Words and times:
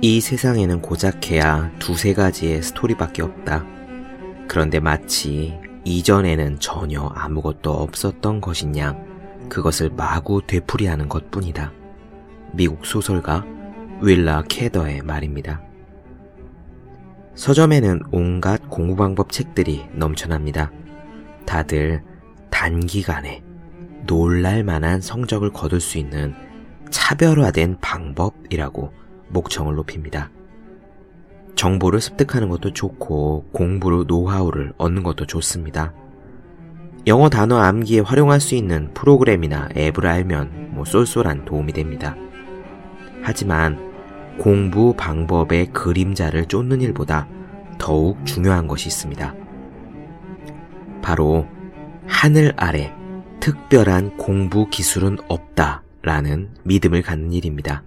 이 0.00 0.20
세상에는 0.20 0.80
고작해야 0.80 1.72
두세 1.80 2.14
가지의 2.14 2.62
스토리밖에 2.62 3.20
없다. 3.20 3.66
그런데 4.46 4.78
마치 4.78 5.58
이전에는 5.84 6.60
전혀 6.60 7.02
아무것도 7.02 7.72
없었던 7.72 8.40
것인양 8.40 9.48
그것을 9.48 9.90
마구 9.90 10.40
되풀이하는 10.46 11.08
것 11.08 11.32
뿐이다. 11.32 11.72
미국 12.52 12.86
소설가 12.86 13.44
윌라 14.00 14.44
캐더의 14.48 15.02
말입니다. 15.02 15.62
서점에는 17.34 18.02
온갖 18.12 18.70
공부 18.70 18.94
방법 18.94 19.32
책들이 19.32 19.84
넘쳐납니다. 19.94 20.70
다들 21.44 22.04
단기간에 22.50 23.42
놀랄 24.06 24.62
만한 24.62 25.00
성적을 25.00 25.52
거둘 25.52 25.80
수 25.80 25.98
있는 25.98 26.36
차별화된 26.90 27.78
방법이라고 27.80 28.92
목청을 29.30 29.74
높입니다. 29.74 30.30
정보를 31.54 32.00
습득하는 32.00 32.48
것도 32.48 32.72
좋고 32.72 33.46
공부로 33.52 34.04
노하우를 34.04 34.72
얻는 34.78 35.02
것도 35.02 35.26
좋습니다. 35.26 35.92
영어 37.06 37.28
단어 37.28 37.58
암기에 37.58 38.00
활용할 38.00 38.40
수 38.40 38.54
있는 38.54 38.92
프로그램이나 38.94 39.68
앱을 39.76 40.06
알면 40.06 40.74
뭐 40.74 40.84
쏠쏠한 40.84 41.44
도움이 41.46 41.72
됩니다. 41.72 42.16
하지만 43.22 43.88
공부 44.38 44.94
방법의 44.94 45.72
그림자를 45.72 46.46
쫓는 46.46 46.80
일보다 46.80 47.26
더욱 47.78 48.24
중요한 48.24 48.68
것이 48.68 48.88
있습니다. 48.88 49.34
바로 51.02 51.46
하늘 52.06 52.52
아래 52.56 52.92
특별한 53.40 54.16
공부 54.16 54.68
기술은 54.68 55.18
없다 55.28 55.82
라는 56.02 56.50
믿음을 56.64 57.02
갖는 57.02 57.32
일입니다. 57.32 57.82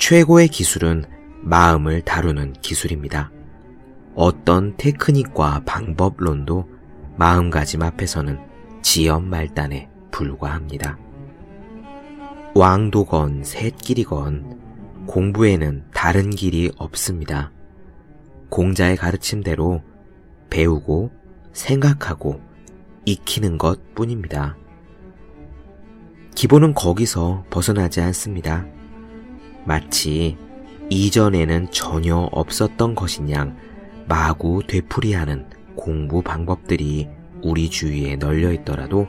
최고의 0.00 0.48
기술은 0.48 1.04
마음을 1.42 2.00
다루는 2.00 2.54
기술입니다. 2.54 3.30
어떤 4.14 4.74
테크닉과 4.78 5.64
방법론도 5.66 6.68
마음가짐 7.16 7.82
앞에서는 7.82 8.40
지연 8.82 9.28
말단에 9.28 9.90
불과합니다. 10.10 10.98
왕도건 12.54 13.44
셋길이건 13.44 15.06
공부에는 15.06 15.84
다른 15.92 16.30
길이 16.30 16.72
없습니다. 16.78 17.52
공자의 18.48 18.96
가르침대로 18.96 19.82
배우고 20.48 21.12
생각하고 21.52 22.40
익히는 23.04 23.58
것 23.58 23.94
뿐입니다. 23.94 24.56
기본은 26.34 26.72
거기서 26.72 27.44
벗어나지 27.50 28.00
않습니다. 28.00 28.66
마치 29.64 30.36
이전에는 30.88 31.70
전혀 31.70 32.16
없었던 32.16 32.94
것인 32.94 33.30
양 33.30 33.56
마구 34.06 34.62
되풀이하는 34.66 35.46
공부 35.76 36.22
방법들이 36.22 37.08
우리 37.42 37.70
주위에 37.70 38.16
널려 38.16 38.52
있더라도 38.52 39.06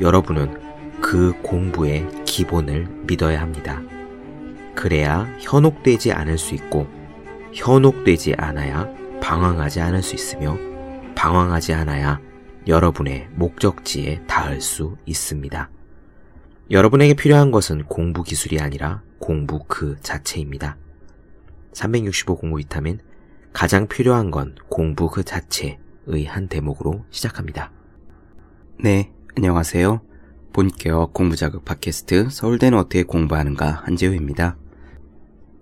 여러분은 0.00 1.00
그 1.00 1.32
공부의 1.42 2.08
기본을 2.24 2.86
믿어야 3.06 3.40
합니다. 3.40 3.80
그래야 4.74 5.32
현혹되지 5.40 6.12
않을 6.12 6.38
수 6.38 6.54
있고 6.54 6.86
현혹되지 7.52 8.34
않아야 8.38 8.88
방황하지 9.20 9.80
않을 9.80 10.02
수 10.02 10.14
있으며 10.14 10.56
방황하지 11.14 11.74
않아야 11.74 12.20
여러분의 12.66 13.28
목적지에 13.34 14.22
닿을 14.26 14.60
수 14.60 14.96
있습니다. 15.06 15.70
여러분에게 16.72 17.12
필요한 17.12 17.50
것은 17.50 17.84
공부 17.84 18.22
기술이 18.22 18.58
아니라 18.58 19.02
공부 19.18 19.62
그 19.68 19.96
자체입니다. 20.00 20.78
365 21.74 22.36
공부 22.36 22.56
비타민 22.56 22.98
가장 23.52 23.86
필요한 23.86 24.30
건 24.30 24.54
공부 24.70 25.10
그 25.10 25.22
자체의 25.22 26.24
한 26.26 26.48
대목으로 26.48 27.04
시작합니다. 27.10 27.70
네, 28.80 29.12
안녕하세요. 29.36 30.00
본격 30.54 31.12
공부 31.12 31.36
자극 31.36 31.66
팟캐스트 31.66 32.30
서울대는 32.30 32.78
어떻게 32.78 33.02
공부하는가 33.02 33.82
한재우입니다. 33.84 34.56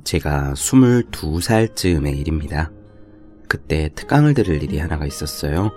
제가 0.04 0.52
22살쯤의 0.54 2.18
일입니다. 2.18 2.70
그때 3.48 3.90
특강을 3.96 4.34
들을 4.34 4.62
일이 4.62 4.78
하나가 4.78 5.06
있었어요. 5.06 5.72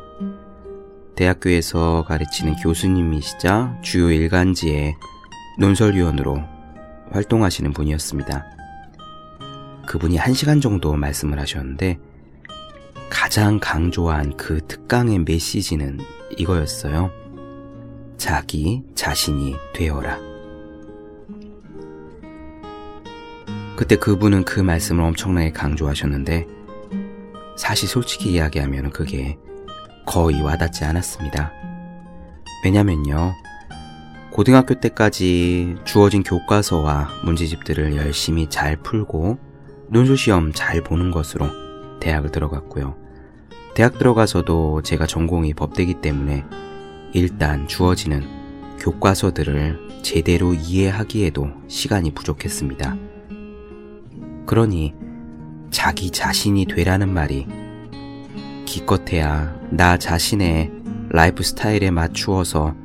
대학교에서 1.16 2.06
가르치는 2.08 2.58
교수님이시자 2.58 3.80
주요 3.82 4.12
일간지의 4.12 4.96
논설위원으로 5.58 6.42
활동하시는 7.12 7.74
분이었습니다. 7.74 8.46
그분이 9.86 10.18
한 10.18 10.34
시간 10.34 10.62
정도 10.62 10.94
말씀을 10.96 11.40
하셨는데 11.40 12.00
가장 13.10 13.60
강조한 13.60 14.36
그 14.38 14.66
특강의 14.68 15.20
메시지는 15.20 16.00
이거였어요. 16.38 17.12
자기 18.18 18.84
자신이 18.96 19.56
되어라. 19.74 20.20
그때 23.76 23.96
그분은 23.96 24.46
그 24.46 24.60
말씀을 24.60 25.04
엄청나게 25.04 25.52
강조하셨는데 25.52 26.48
사실 27.58 27.88
솔직히 27.88 28.32
이야기하면 28.34 28.92
그게 28.92 29.38
거의 30.06 30.42
와닿지 30.42 30.86
않았습니다. 30.86 31.52
왜냐면요. 32.64 33.34
고등학교 34.34 34.74
때까지 34.74 35.76
주어진 35.86 36.24
교과서와 36.24 37.08
문제집들을 37.24 37.96
열심히 37.96 38.50
잘 38.50 38.76
풀고 38.78 39.38
논술시험 39.90 40.54
잘 40.54 40.82
보는 40.82 41.12
것으로 41.12 41.46
대학을 42.00 42.32
들어갔고요. 42.32 42.96
대학 43.76 44.00
들어가서도 44.00 44.82
제가 44.82 45.06
전공이 45.06 45.54
법대기 45.54 46.02
때문에 46.02 46.46
일단 47.14 47.68
주어지는 47.68 48.24
교과서들을 48.80 50.02
제대로 50.02 50.56
이해하기에도 50.56 51.50
시간이 51.68 52.16
부족했습니다. 52.16 52.98
그러니 54.48 54.96
자기 55.70 56.10
자신이 56.10 56.66
되라는 56.66 57.14
말이 57.14 57.46
기껏해야 58.66 59.56
나 59.70 59.98
자신의 59.98 60.72
라이프 61.10 61.44
스타일에 61.44 61.92
맞추어서 61.92 62.82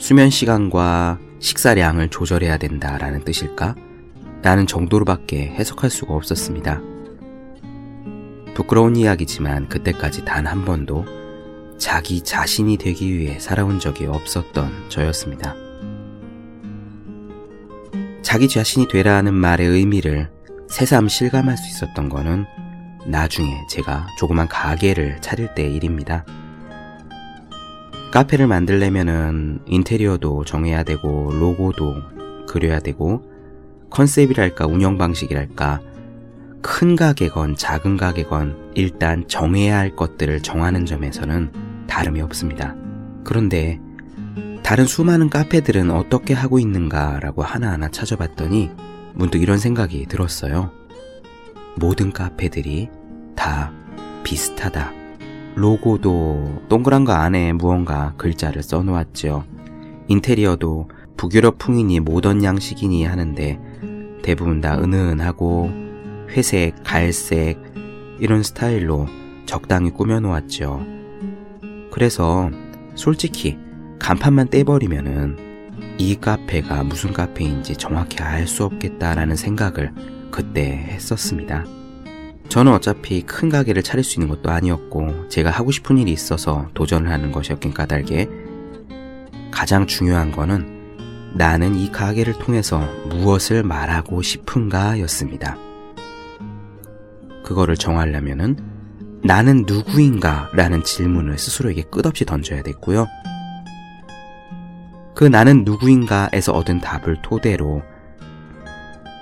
수면 0.00 0.30
시간과 0.30 1.18
식사량을 1.40 2.08
조절해야 2.08 2.56
된다라는 2.56 3.22
뜻일까? 3.22 3.74
라는 4.42 4.66
정도로밖에 4.66 5.48
해석할 5.48 5.90
수가 5.90 6.14
없었습니다. 6.14 6.80
부끄러운 8.54 8.96
이야기지만 8.96 9.68
그때까지 9.68 10.24
단 10.24 10.46
한 10.46 10.64
번도 10.64 11.04
자기 11.78 12.22
자신이 12.22 12.78
되기 12.78 13.16
위해 13.16 13.38
살아온 13.38 13.78
적이 13.78 14.06
없었던 14.06 14.88
저였습니다. 14.88 15.54
자기 18.22 18.48
자신이 18.48 18.88
되라는 18.88 19.34
말의 19.34 19.68
의미를 19.68 20.30
새삼 20.70 21.08
실감할 21.08 21.58
수 21.58 21.68
있었던 21.68 22.08
거는 22.08 22.46
나중에 23.06 23.54
제가 23.68 24.06
조그만 24.18 24.48
가게를 24.48 25.20
차릴 25.20 25.54
때 25.54 25.68
일입니다. 25.68 26.24
카페를 28.10 28.48
만들려면은 28.48 29.60
인테리어도 29.66 30.44
정해야 30.44 30.82
되고 30.82 31.30
로고도 31.32 31.94
그려야 32.48 32.80
되고 32.80 33.22
컨셉이랄까 33.90 34.66
운영 34.66 34.98
방식이랄까 34.98 35.80
큰 36.60 36.96
가게건 36.96 37.56
작은 37.56 37.96
가게건 37.96 38.72
일단 38.74 39.26
정해야 39.28 39.78
할 39.78 39.94
것들을 39.94 40.40
정하는 40.40 40.86
점에서는 40.86 41.52
다름이 41.86 42.20
없습니다. 42.22 42.74
그런데 43.24 43.80
다른 44.62 44.86
수많은 44.86 45.30
카페들은 45.30 45.90
어떻게 45.90 46.34
하고 46.34 46.58
있는가라고 46.58 47.42
하나하나 47.42 47.88
찾아봤더니 47.88 48.70
문득 49.14 49.40
이런 49.40 49.58
생각이 49.58 50.06
들었어요. 50.06 50.70
모든 51.76 52.12
카페들이 52.12 52.88
다 53.36 53.72
비슷하다. 54.22 54.99
로고도 55.54 56.62
동그란 56.68 57.04
거 57.04 57.12
안에 57.12 57.52
무언가 57.52 58.14
글자를 58.16 58.62
써놓았죠. 58.62 59.44
인테리어도 60.08 60.88
북유럽풍이니 61.16 62.00
모던 62.00 62.42
양식이니 62.44 63.04
하는데 63.04 63.58
대부분 64.22 64.60
다 64.60 64.78
은은하고 64.78 65.70
회색, 66.30 66.82
갈색 66.84 67.60
이런 68.20 68.42
스타일로 68.42 69.06
적당히 69.46 69.90
꾸며놓았죠. 69.90 70.80
그래서 71.90 72.50
솔직히 72.94 73.58
간판만 73.98 74.48
떼버리면은 74.48 75.50
이 75.98 76.16
카페가 76.16 76.84
무슨 76.84 77.12
카페인지 77.12 77.76
정확히 77.76 78.22
알 78.22 78.46
수 78.46 78.64
없겠다라는 78.64 79.36
생각을 79.36 79.92
그때 80.30 80.86
했었습니다. 80.92 81.64
저는 82.50 82.72
어차피 82.72 83.22
큰 83.22 83.48
가게를 83.48 83.84
차릴 83.84 84.02
수 84.02 84.18
있는 84.18 84.28
것도 84.28 84.50
아니었고 84.50 85.28
제가 85.28 85.50
하고 85.50 85.70
싶은 85.70 85.98
일이 85.98 86.10
있어서 86.10 86.68
도전을 86.74 87.08
하는 87.08 87.30
것이었긴 87.30 87.72
까닭에 87.72 88.28
가장 89.52 89.86
중요한 89.86 90.32
거는 90.32 91.36
나는 91.36 91.76
이 91.76 91.92
가게를 91.92 92.34
통해서 92.40 92.80
무엇을 93.08 93.62
말하고 93.62 94.20
싶은가 94.20 94.98
였습니다. 94.98 95.56
그거를 97.44 97.76
정하려면은 97.76 98.56
나는 99.22 99.62
누구인가 99.64 100.50
라는 100.52 100.82
질문을 100.82 101.38
스스로에게 101.38 101.84
끝없이 101.84 102.24
던져야 102.24 102.62
됐고요. 102.62 103.06
그 105.14 105.22
나는 105.22 105.62
누구인가에서 105.62 106.52
얻은 106.52 106.80
답을 106.80 107.22
토대로 107.22 107.82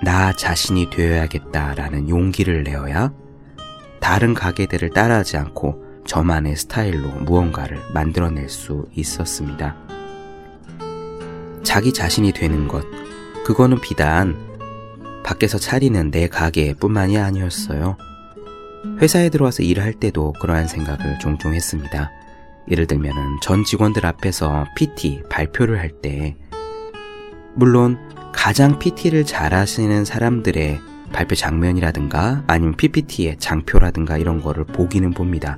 나 0.03 0.31
자신이 0.33 0.89
되어야겠다라는 0.89 2.09
용기를 2.09 2.63
내어야 2.63 3.11
다른 3.99 4.33
가게들을 4.33 4.91
따라하지 4.91 5.37
않고 5.37 5.83
저만의 6.05 6.55
스타일로 6.55 7.07
무언가를 7.25 7.79
만들어낼 7.93 8.49
수 8.49 8.87
있었습니다. 8.95 9.75
자기 11.63 11.93
자신이 11.93 12.31
되는 12.31 12.67
것, 12.67 12.83
그거는 13.45 13.79
비단 13.81 14.35
밖에서 15.23 15.59
차리는 15.59 16.09
내 16.09 16.27
가게 16.27 16.73
뿐만이 16.73 17.17
아니었어요. 17.17 17.97
회사에 19.01 19.29
들어와서 19.29 19.63
일을 19.63 19.83
할 19.83 19.93
때도 19.93 20.33
그러한 20.39 20.67
생각을 20.67 21.19
종종 21.19 21.53
했습니다. 21.53 22.09
예를 22.71 22.87
들면은 22.87 23.37
전 23.41 23.63
직원들 23.63 24.05
앞에서 24.05 24.65
PT 24.75 25.23
발표를 25.29 25.77
할 25.79 25.89
때, 25.89 26.35
물론 27.53 27.99
가장 28.33 28.79
PT를 28.79 29.25
잘하시는 29.25 30.05
사람들의 30.05 30.81
발표 31.11 31.35
장면이라든가 31.35 32.43
아니면 32.47 32.75
PPT의 32.75 33.37
장표라든가 33.37 34.17
이런 34.17 34.41
거를 34.41 34.63
보기는 34.65 35.11
봅니다. 35.11 35.57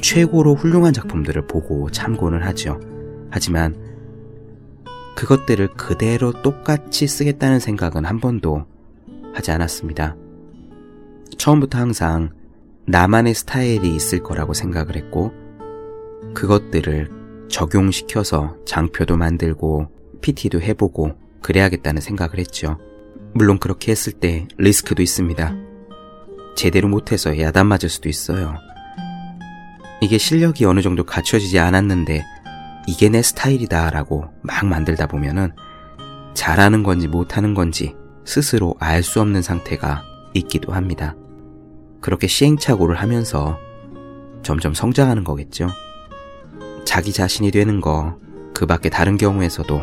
최고로 0.00 0.54
훌륭한 0.54 0.92
작품들을 0.92 1.46
보고 1.46 1.90
참고는 1.90 2.42
하죠. 2.42 2.80
하지만 3.30 3.76
그것들을 5.16 5.74
그대로 5.74 6.32
똑같이 6.42 7.08
쓰겠다는 7.08 7.58
생각은 7.58 8.04
한 8.04 8.20
번도 8.20 8.66
하지 9.34 9.50
않았습니다. 9.50 10.16
처음부터 11.36 11.78
항상 11.78 12.30
나만의 12.86 13.34
스타일이 13.34 13.94
있을 13.94 14.22
거라고 14.22 14.54
생각을 14.54 14.96
했고, 14.96 15.32
그것들을 16.34 17.10
적용시켜서 17.48 18.56
장표도 18.64 19.16
만들고, 19.16 19.88
PT도 20.20 20.60
해보고, 20.60 21.16
그래야겠다는 21.42 22.00
생각을 22.00 22.38
했죠. 22.38 22.78
물론 23.34 23.58
그렇게 23.58 23.92
했을 23.92 24.12
때 24.12 24.48
리스크도 24.56 25.02
있습니다. 25.02 25.54
제대로 26.56 26.88
못해서 26.88 27.38
야단 27.38 27.66
맞을 27.66 27.88
수도 27.88 28.08
있어요. 28.08 28.56
이게 30.00 30.18
실력이 30.18 30.64
어느 30.64 30.80
정도 30.80 31.04
갖춰지지 31.04 31.58
않았는데, 31.58 32.24
이게 32.86 33.08
내 33.08 33.20
스타일이다 33.22 33.90
라고 33.90 34.30
막 34.42 34.64
만들다 34.66 35.06
보면은 35.06 35.52
잘하는 36.34 36.82
건지 36.82 37.06
못하는 37.08 37.52
건지 37.52 37.94
스스로 38.24 38.74
알 38.78 39.02
수 39.02 39.20
없는 39.20 39.42
상태가 39.42 40.02
있기도 40.34 40.72
합니다. 40.72 41.14
그렇게 42.00 42.26
시행착오를 42.26 42.96
하면서 42.96 43.58
점점 44.42 44.72
성장하는 44.72 45.24
거겠죠. 45.24 45.68
자기 46.84 47.12
자신이 47.12 47.50
되는 47.50 47.80
거, 47.80 48.16
그 48.54 48.66
밖에 48.66 48.88
다른 48.88 49.16
경우에서도 49.18 49.80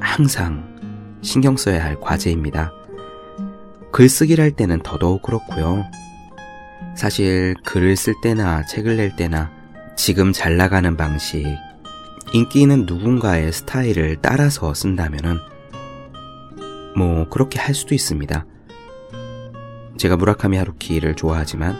항상 0.00 0.64
신경 1.22 1.56
써야 1.56 1.84
할 1.84 2.00
과제입니다. 2.00 2.72
글쓰기를 3.92 4.42
할 4.42 4.52
때는 4.52 4.80
더더욱 4.82 5.22
그렇고요. 5.22 5.84
사실 6.94 7.54
글을 7.64 7.96
쓸 7.96 8.14
때나 8.22 8.64
책을 8.66 8.96
낼 8.96 9.16
때나 9.16 9.50
지금 9.96 10.32
잘 10.32 10.56
나가는 10.56 10.96
방식, 10.96 11.44
인기 12.32 12.62
있는 12.62 12.86
누군가의 12.86 13.52
스타일을 13.52 14.18
따라서 14.20 14.74
쓴다면은 14.74 15.38
뭐 16.96 17.28
그렇게 17.28 17.58
할 17.58 17.74
수도 17.74 17.94
있습니다. 17.94 18.44
제가 19.96 20.16
무라카미 20.16 20.56
하루키를 20.56 21.14
좋아하지만 21.14 21.76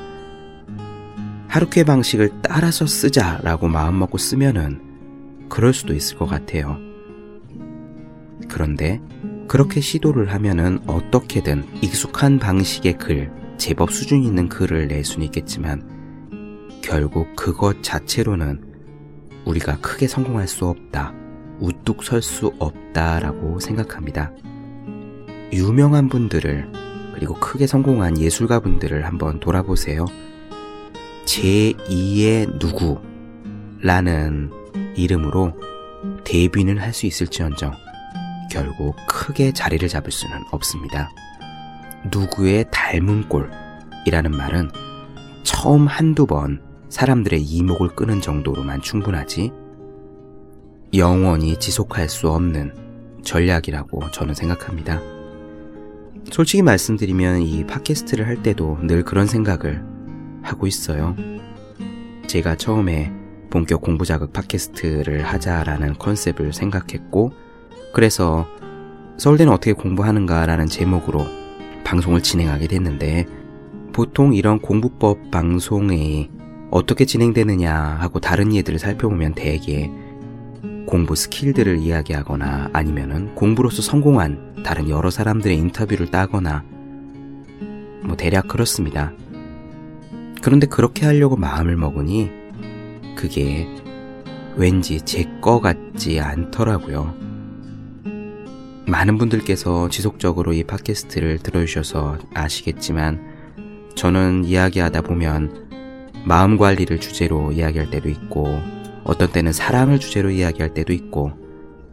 하루키의 1.48 1.84
방식을 1.84 2.30
따라서 2.42 2.86
쓰자라고 2.86 3.68
마음먹고 3.68 4.18
쓰면은 4.18 4.80
그럴 5.48 5.72
수도 5.72 5.94
있을 5.94 6.18
것 6.18 6.26
같아요. 6.26 6.87
그런데 8.48 9.00
그렇게 9.46 9.80
시도를 9.80 10.32
하면은 10.32 10.78
어떻게든 10.86 11.64
익숙한 11.82 12.38
방식의 12.38 12.98
글, 12.98 13.30
제법 13.56 13.92
수준 13.92 14.22
있는 14.22 14.48
글을 14.48 14.88
낼 14.88 15.04
수는 15.04 15.26
있겠지만 15.26 16.78
결국 16.82 17.34
그것 17.36 17.82
자체로는 17.82 18.62
우리가 19.44 19.78
크게 19.80 20.06
성공할 20.06 20.48
수 20.48 20.66
없다. 20.66 21.14
우뚝 21.60 22.04
설 22.04 22.22
수 22.22 22.52
없다라고 22.58 23.58
생각합니다. 23.58 24.32
유명한 25.52 26.08
분들을 26.08 26.70
그리고 27.14 27.34
크게 27.34 27.66
성공한 27.66 28.18
예술가 28.18 28.60
분들을 28.60 29.04
한번 29.06 29.40
돌아보세요. 29.40 30.04
제2의 31.24 32.58
누구라는 33.82 34.50
이름으로 34.94 35.52
데뷔는 36.24 36.78
할 36.78 36.92
수 36.92 37.06
있을지언정 37.06 37.87
결국 38.50 38.96
크게 39.06 39.52
자리를 39.52 39.86
잡을 39.88 40.10
수는 40.10 40.44
없습니다. 40.50 41.10
누구의 42.12 42.66
닮은 42.70 43.28
꼴이라는 43.28 44.30
말은 44.30 44.70
처음 45.42 45.86
한두 45.86 46.26
번 46.26 46.62
사람들의 46.88 47.42
이목을 47.42 47.88
끄는 47.88 48.20
정도로만 48.20 48.80
충분하지 48.80 49.52
영원히 50.94 51.58
지속할 51.58 52.08
수 52.08 52.30
없는 52.30 53.20
전략이라고 53.22 54.10
저는 54.10 54.34
생각합니다. 54.34 55.00
솔직히 56.30 56.62
말씀드리면 56.62 57.42
이 57.42 57.66
팟캐스트를 57.66 58.26
할 58.26 58.42
때도 58.42 58.78
늘 58.82 59.02
그런 59.02 59.26
생각을 59.26 59.82
하고 60.42 60.66
있어요. 60.66 61.14
제가 62.26 62.56
처음에 62.56 63.12
본격 63.50 63.80
공부 63.80 64.04
자극 64.04 64.32
팟캐스트를 64.32 65.24
하자라는 65.24 65.94
컨셉을 65.94 66.52
생각했고, 66.52 67.32
그래서 67.92 68.46
서울대는 69.16 69.52
어떻게 69.52 69.72
공부하는가라는 69.72 70.66
제목으로 70.66 71.26
방송을 71.84 72.22
진행하게 72.22 72.68
됐는데, 72.68 73.26
보통 73.92 74.34
이런 74.34 74.60
공부법 74.60 75.30
방송에 75.30 76.30
어떻게 76.70 77.04
진행되느냐 77.04 77.74
하고 77.74 78.20
다른 78.20 78.54
예들을 78.54 78.78
살펴보면 78.78 79.34
대개 79.34 79.90
공부 80.86 81.16
스킬들을 81.16 81.78
이야기하거나 81.78 82.70
아니면은 82.72 83.34
공부로서 83.34 83.82
성공한 83.82 84.62
다른 84.64 84.88
여러 84.88 85.10
사람들의 85.10 85.56
인터뷰를 85.56 86.10
따거나 86.10 86.64
뭐 88.04 88.16
대략 88.16 88.48
그렇습니다. 88.48 89.12
그런데 90.42 90.66
그렇게 90.66 91.04
하려고 91.06 91.36
마음을 91.36 91.76
먹으니 91.76 92.30
그게 93.16 93.66
왠지 94.56 95.00
제 95.00 95.24
거 95.40 95.60
같지 95.60 96.20
않더라고요. 96.20 97.14
많은 98.88 99.18
분들께서 99.18 99.88
지속적으로 99.88 100.52
이 100.52 100.64
팟캐스트를 100.64 101.38
들어주셔서 101.38 102.18
아시겠지만 102.34 103.20
저는 103.94 104.44
이야기하다 104.44 105.02
보면 105.02 105.68
마음 106.24 106.56
관리를 106.56 106.98
주제로 106.98 107.52
이야기할 107.52 107.90
때도 107.90 108.08
있고 108.08 108.60
어떤 109.08 109.32
때는 109.32 109.52
사랑을 109.52 109.98
주제로 109.98 110.30
이야기할 110.30 110.74
때도 110.74 110.92
있고, 110.92 111.32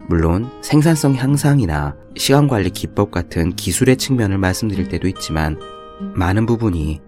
물론 0.08 0.52
생산성 0.62 1.16
향상이나 1.16 1.96
시간 2.18 2.50
관리 2.50 2.70
기법 2.70 3.10
같은 3.10 3.56
기술의 3.56 3.96
측면을 3.96 4.38
말씀드릴 4.38 4.90
때도 4.90 5.08
있지만, 5.08 5.58
많은 6.14 6.46
부분이 6.46 7.00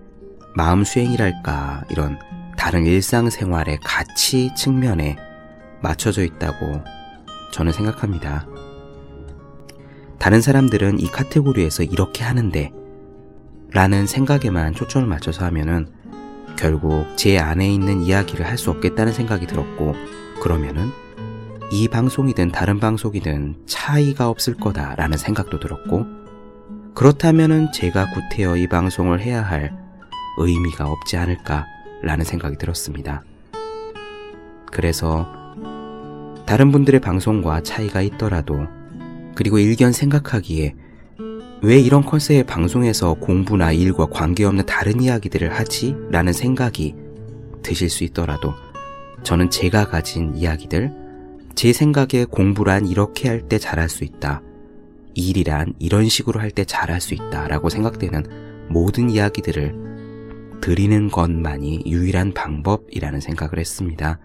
마음 0.56 0.86
수행이랄까 0.86 1.84
이런 1.89 2.17
다른 2.58 2.86
일상생활의 2.86 3.79
가치 3.84 4.50
측면에 4.56 5.17
맞춰져 5.82 6.24
있다고 6.24 6.82
저는 7.51 7.74
생각합니다. 7.74 8.48
다른 10.19 10.41
사람들은 10.41 11.00
이 11.00 11.07
카테고리에서 11.07 11.83
이렇게 11.83 12.24
하는데 12.24 12.71
라는 13.71 14.07
생각에만 14.07 14.74
초점을 14.74 15.07
맞춰서 15.07 15.45
하면은 15.45 15.88
결국 16.57 17.05
제 17.15 17.38
안에 17.38 17.71
있는 17.71 18.01
이야기를 18.01 18.45
할 18.45 18.57
수 18.57 18.71
없겠다는 18.71 19.13
생각이 19.13 19.45
들었고, 19.45 19.93
그러면은 20.41 20.89
이 21.71 21.88
방송이든 21.88 22.51
다른 22.51 22.79
방송이든 22.79 23.63
차이가 23.67 24.29
없을 24.29 24.55
거다라는 24.55 25.17
생각도 25.17 25.59
들었고, 25.59 26.05
그렇다면은 26.95 27.71
제가 27.74 28.09
구태여 28.12 28.57
이 28.57 28.67
방송을 28.67 29.19
해야 29.19 29.43
할 29.43 29.77
의미가 30.39 30.89
없지 30.89 31.17
않을까라는 31.17 32.25
생각이 32.25 32.57
들었습니다. 32.57 33.24
그래서 34.71 35.27
다른 36.47 36.71
분들의 36.71 37.01
방송과 37.01 37.62
차이가 37.62 38.01
있더라도, 38.01 38.65
그리고 39.38 39.60
일견 39.60 39.91
생각하기에 39.91 40.74
왜 41.62 41.79
이런 41.79 42.03
컨셉의 42.03 42.46
방송에서 42.48 43.13
공부나 43.13 43.72
일과 43.72 44.08
관계없는 44.08 44.65
다른 44.65 45.00
이야기들을 45.00 45.53
하지? 45.53 45.96
라는 46.10 46.34
생각이 46.34 46.96
드실 47.62 47.91
수 47.91 48.03
있더라도 48.06 48.56
저는 49.22 49.51
제가 49.51 49.89
가진 49.89 50.36
이야기들, 50.36 50.91
제 51.53 51.72
생각에 51.72 52.25
공부란 52.25 52.88
이렇게 52.88 53.29
할 53.29 53.48
때 53.48 53.60
잘할 53.60 53.89
수 53.89 54.03
있다. 54.03 54.41
일이란 55.13 55.74
이런 55.77 56.10
식으로 56.10 56.39
할 56.39 56.50
때 56.50 56.65
잘할 56.65 57.00
수 57.00 57.13
있다. 57.13 57.48
라고 57.48 57.70
생각되는 57.70 58.67
모든 58.70 59.12
이야기들을 59.12 60.60
드리는 60.62 61.12
것만이 61.12 61.84
유일한 61.86 62.34
방법이라는 62.34 63.20
생각을 63.20 63.60
했습니다. 63.60 64.17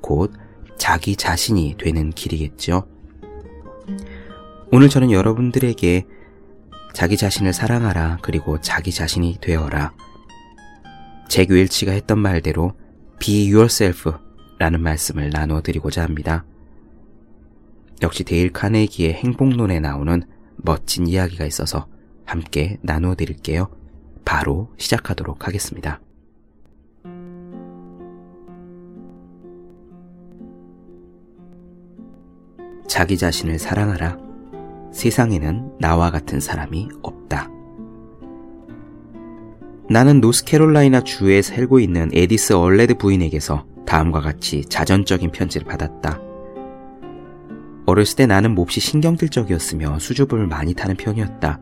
곧 0.00 0.32
자기 0.76 1.14
자신이 1.14 1.76
되는 1.78 2.10
길이겠죠. 2.10 2.93
오늘 4.76 4.88
저는 4.88 5.12
여러분들에게 5.12 6.04
자기 6.94 7.16
자신을 7.16 7.52
사랑하라 7.52 8.18
그리고 8.22 8.60
자기 8.60 8.90
자신이 8.90 9.38
되어라. 9.40 9.92
잭 11.28 11.48
윌치가 11.52 11.92
했던 11.92 12.18
말대로 12.18 12.72
be 13.20 13.52
yourself 13.52 14.14
라는 14.58 14.82
말씀을 14.82 15.30
나누어 15.30 15.62
드리고자 15.62 16.02
합니다. 16.02 16.44
역시 18.02 18.24
데일 18.24 18.52
카네기의 18.52 19.12
행복론에 19.12 19.78
나오는 19.78 20.24
멋진 20.56 21.06
이야기가 21.06 21.44
있어서 21.44 21.86
함께 22.24 22.76
나누어 22.82 23.14
드릴게요. 23.14 23.68
바로 24.24 24.74
시작하도록 24.78 25.46
하겠습니다. 25.46 26.00
자기 32.88 33.16
자신을 33.16 33.60
사랑하라. 33.60 34.23
세상에는 34.94 35.78
나와 35.80 36.10
같은 36.10 36.40
사람이 36.40 36.88
없다. 37.02 37.50
나는 39.90 40.20
노스캐롤라이나 40.20 41.02
주에 41.02 41.42
살고 41.42 41.80
있는 41.80 42.08
에디스 42.14 42.54
얼레드 42.54 42.94
부인에게서 42.94 43.66
다음과 43.86 44.20
같이 44.20 44.64
자전적인 44.64 45.30
편지를 45.30 45.66
받았다. 45.66 46.20
어렸을 47.86 48.16
때 48.16 48.26
나는 48.26 48.54
몹시 48.54 48.80
신경질 48.80 49.28
적이었으며 49.28 49.98
수줍음을 49.98 50.46
많이 50.46 50.72
타는 50.72 50.96
편이었다. 50.96 51.60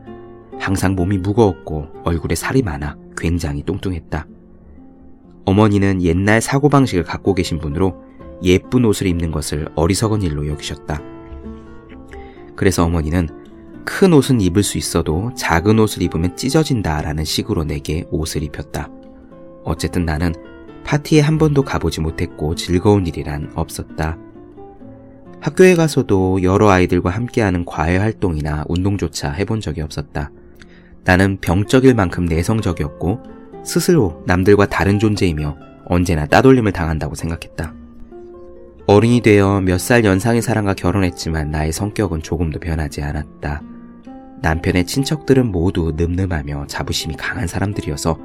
항상 0.57 0.95
몸이 0.95 1.17
무거웠고 1.17 1.87
얼굴에 2.05 2.35
살이 2.35 2.61
많아 2.61 2.95
굉장히 3.17 3.63
뚱뚱했다. 3.63 4.25
어머니는 5.45 6.01
옛날 6.01 6.39
사고방식을 6.39 7.03
갖고 7.03 7.33
계신 7.33 7.59
분으로 7.59 8.01
예쁜 8.43 8.85
옷을 8.85 9.07
입는 9.07 9.31
것을 9.31 9.67
어리석은 9.75 10.21
일로 10.21 10.47
여기셨다. 10.47 11.12
그래서 12.55 12.85
어머니는 12.85 13.29
큰 13.85 14.13
옷은 14.13 14.41
입을 14.41 14.63
수 14.63 14.77
있어도 14.77 15.31
작은 15.35 15.79
옷을 15.79 16.01
입으면 16.03 16.35
찢어진다 16.35 17.01
라는 17.01 17.23
식으로 17.25 17.63
내게 17.63 18.05
옷을 18.11 18.43
입혔다. 18.43 18.89
어쨌든 19.63 20.05
나는 20.05 20.33
파티에 20.83 21.21
한 21.21 21.37
번도 21.37 21.63
가보지 21.63 22.01
못했고 22.01 22.55
즐거운 22.55 23.07
일이란 23.07 23.51
없었다. 23.55 24.17
학교에 25.41 25.75
가서도 25.75 26.43
여러 26.43 26.69
아이들과 26.69 27.09
함께하는 27.09 27.65
과외 27.65 27.97
활동이나 27.97 28.63
운동조차 28.69 29.31
해본 29.31 29.59
적이 29.59 29.81
없었다. 29.81 30.31
나는 31.03 31.37
병적일 31.41 31.95
만큼 31.95 32.25
내성적이었고 32.25 33.19
스스로 33.65 34.23
남들과 34.25 34.67
다른 34.67 34.99
존재이며 34.99 35.57
언제나 35.85 36.25
따돌림을 36.25 36.71
당한다고 36.71 37.15
생각했다. 37.15 37.73
어른이 38.85 39.21
되어 39.21 39.61
몇 39.61 39.79
살 39.79 40.03
연상의 40.03 40.41
사람과 40.41 40.73
결혼했지만 40.73 41.51
나의 41.51 41.71
성격은 41.71 42.21
조금도 42.21 42.59
변하지 42.59 43.01
않았다. 43.01 43.61
남편의 44.41 44.85
친척들은 44.85 45.51
모두 45.51 45.93
늠름하며 45.95 46.67
자부심이 46.67 47.15
강한 47.15 47.47
사람들이어서 47.47 48.19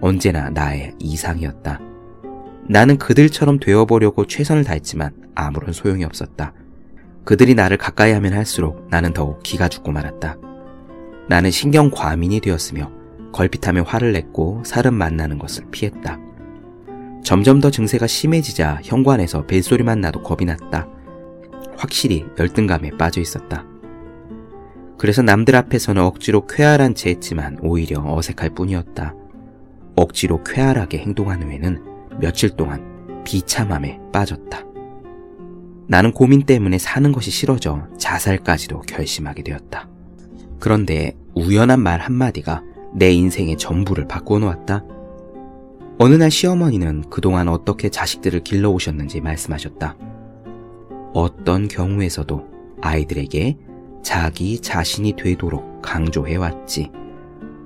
언제나 0.00 0.50
나의 0.50 0.94
이상이었다. 1.00 1.80
나는 2.68 2.96
그들처럼 2.96 3.58
되어보려고 3.58 4.26
최선을 4.26 4.62
다했지만 4.64 5.12
아무런 5.34 5.72
소용이 5.72 6.04
없었다. 6.04 6.52
그들이 7.24 7.54
나를 7.54 7.76
가까이 7.76 8.12
하면 8.12 8.34
할수록 8.34 8.86
나는 8.90 9.12
더욱 9.12 9.42
기가 9.42 9.68
죽고 9.68 9.90
말았다. 9.90 10.36
나는 11.28 11.50
신경 11.50 11.90
과민이 11.90 12.38
되었으며 12.40 12.90
걸핏하며 13.32 13.82
화를 13.82 14.12
냈고 14.12 14.62
사람 14.64 14.94
만나는 14.94 15.38
것을 15.38 15.64
피했다. 15.72 16.18
점점 17.24 17.58
더 17.58 17.70
증세가 17.70 18.06
심해지자 18.06 18.80
현관에서 18.84 19.46
벨소리만 19.46 20.00
나도 20.02 20.22
겁이 20.22 20.44
났다. 20.44 20.86
확실히 21.76 22.26
열등감에 22.38 22.90
빠져 22.98 23.22
있었다. 23.22 23.64
그래서 24.98 25.22
남들 25.22 25.56
앞에서는 25.56 26.02
억지로 26.02 26.46
쾌활한 26.46 26.94
채 26.94 27.08
했지만 27.10 27.58
오히려 27.62 28.04
어색할 28.04 28.50
뿐이었다. 28.50 29.14
억지로 29.96 30.44
쾌활하게 30.44 30.98
행동한 30.98 31.42
후에는 31.42 31.82
며칠 32.20 32.50
동안 32.50 33.24
비참함에 33.24 34.00
빠졌다. 34.12 34.62
나는 35.88 36.12
고민 36.12 36.42
때문에 36.42 36.76
사는 36.76 37.10
것이 37.10 37.30
싫어져 37.30 37.88
자살까지도 37.98 38.82
결심하게 38.82 39.42
되었다. 39.42 39.88
그런데 40.60 41.16
우연한 41.34 41.80
말 41.80 42.00
한마디가 42.00 42.62
내 42.94 43.10
인생의 43.12 43.56
전부를 43.56 44.08
바꿔놓았다. 44.08 44.84
어느 45.96 46.14
날 46.14 46.30
시어머니는 46.30 47.04
그동안 47.08 47.48
어떻게 47.48 47.88
자식들을 47.88 48.40
길러오셨는지 48.40 49.20
말씀하셨다. 49.20 49.96
어떤 51.12 51.68
경우에서도 51.68 52.48
아이들에게 52.82 53.56
자기 54.02 54.60
자신이 54.60 55.14
되도록 55.16 55.80
강조해왔지. 55.82 56.90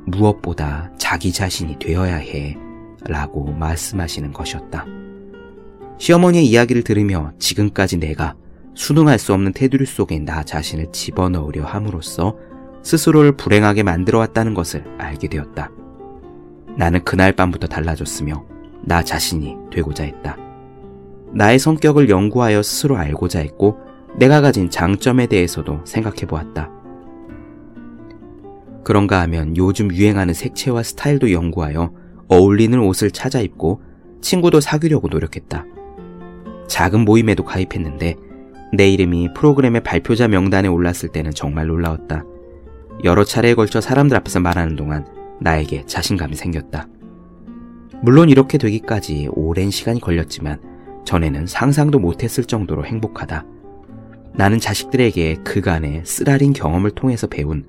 무엇보다 0.06 0.90
자기 0.98 1.32
자신이 1.32 1.78
되어야 1.78 2.16
해. 2.16 2.56
라고 3.06 3.44
말씀하시는 3.52 4.32
것이었다. 4.32 4.84
시어머니의 5.98 6.46
이야기를 6.46 6.82
들으며 6.82 7.32
지금까지 7.38 7.96
내가 7.96 8.34
수능할 8.74 9.18
수 9.18 9.32
없는 9.32 9.52
테두리 9.54 9.86
속에 9.86 10.18
나 10.18 10.42
자신을 10.42 10.92
집어넣으려 10.92 11.64
함으로써 11.64 12.36
스스로를 12.82 13.36
불행하게 13.36 13.82
만들어 13.82 14.18
왔다는 14.18 14.54
것을 14.54 14.84
알게 14.98 15.28
되었다. 15.28 15.70
나는 16.78 17.02
그날 17.02 17.32
밤부터 17.32 17.66
달라졌으며 17.66 18.44
나 18.82 19.02
자신이 19.02 19.56
되고자 19.72 20.04
했다. 20.04 20.36
나의 21.32 21.58
성격을 21.58 22.08
연구하여 22.08 22.62
스스로 22.62 22.96
알고자 22.96 23.40
했고 23.40 23.78
내가 24.16 24.40
가진 24.40 24.70
장점에 24.70 25.26
대해서도 25.26 25.80
생각해 25.84 26.20
보았다. 26.28 26.70
그런가 28.84 29.20
하면 29.22 29.56
요즘 29.56 29.92
유행하는 29.92 30.32
색채와 30.32 30.84
스타일도 30.84 31.32
연구하여 31.32 31.92
어울리는 32.28 32.78
옷을 32.78 33.10
찾아 33.10 33.40
입고 33.40 33.82
친구도 34.20 34.60
사귀려고 34.60 35.08
노력했다. 35.08 35.66
작은 36.68 37.04
모임에도 37.04 37.44
가입했는데 37.44 38.14
내 38.72 38.88
이름이 38.88 39.34
프로그램의 39.34 39.82
발표자 39.82 40.28
명단에 40.28 40.68
올랐을 40.68 41.08
때는 41.12 41.32
정말 41.32 41.66
놀라웠다. 41.66 42.24
여러 43.02 43.24
차례에 43.24 43.54
걸쳐 43.54 43.80
사람들 43.80 44.16
앞에서 44.16 44.38
말하는 44.38 44.76
동안 44.76 45.17
나에게 45.40 45.86
자신감이 45.86 46.34
생겼다. 46.34 46.88
물론 48.02 48.28
이렇게 48.28 48.58
되기까지 48.58 49.28
오랜 49.32 49.70
시간이 49.70 50.00
걸렸지만 50.00 50.60
전에는 51.04 51.46
상상도 51.46 51.98
못했을 51.98 52.44
정도로 52.44 52.84
행복하다. 52.84 53.44
나는 54.34 54.60
자식들에게 54.60 55.36
그간의 55.44 56.02
쓰라린 56.04 56.52
경험을 56.52 56.92
통해서 56.92 57.26
배운 57.26 57.66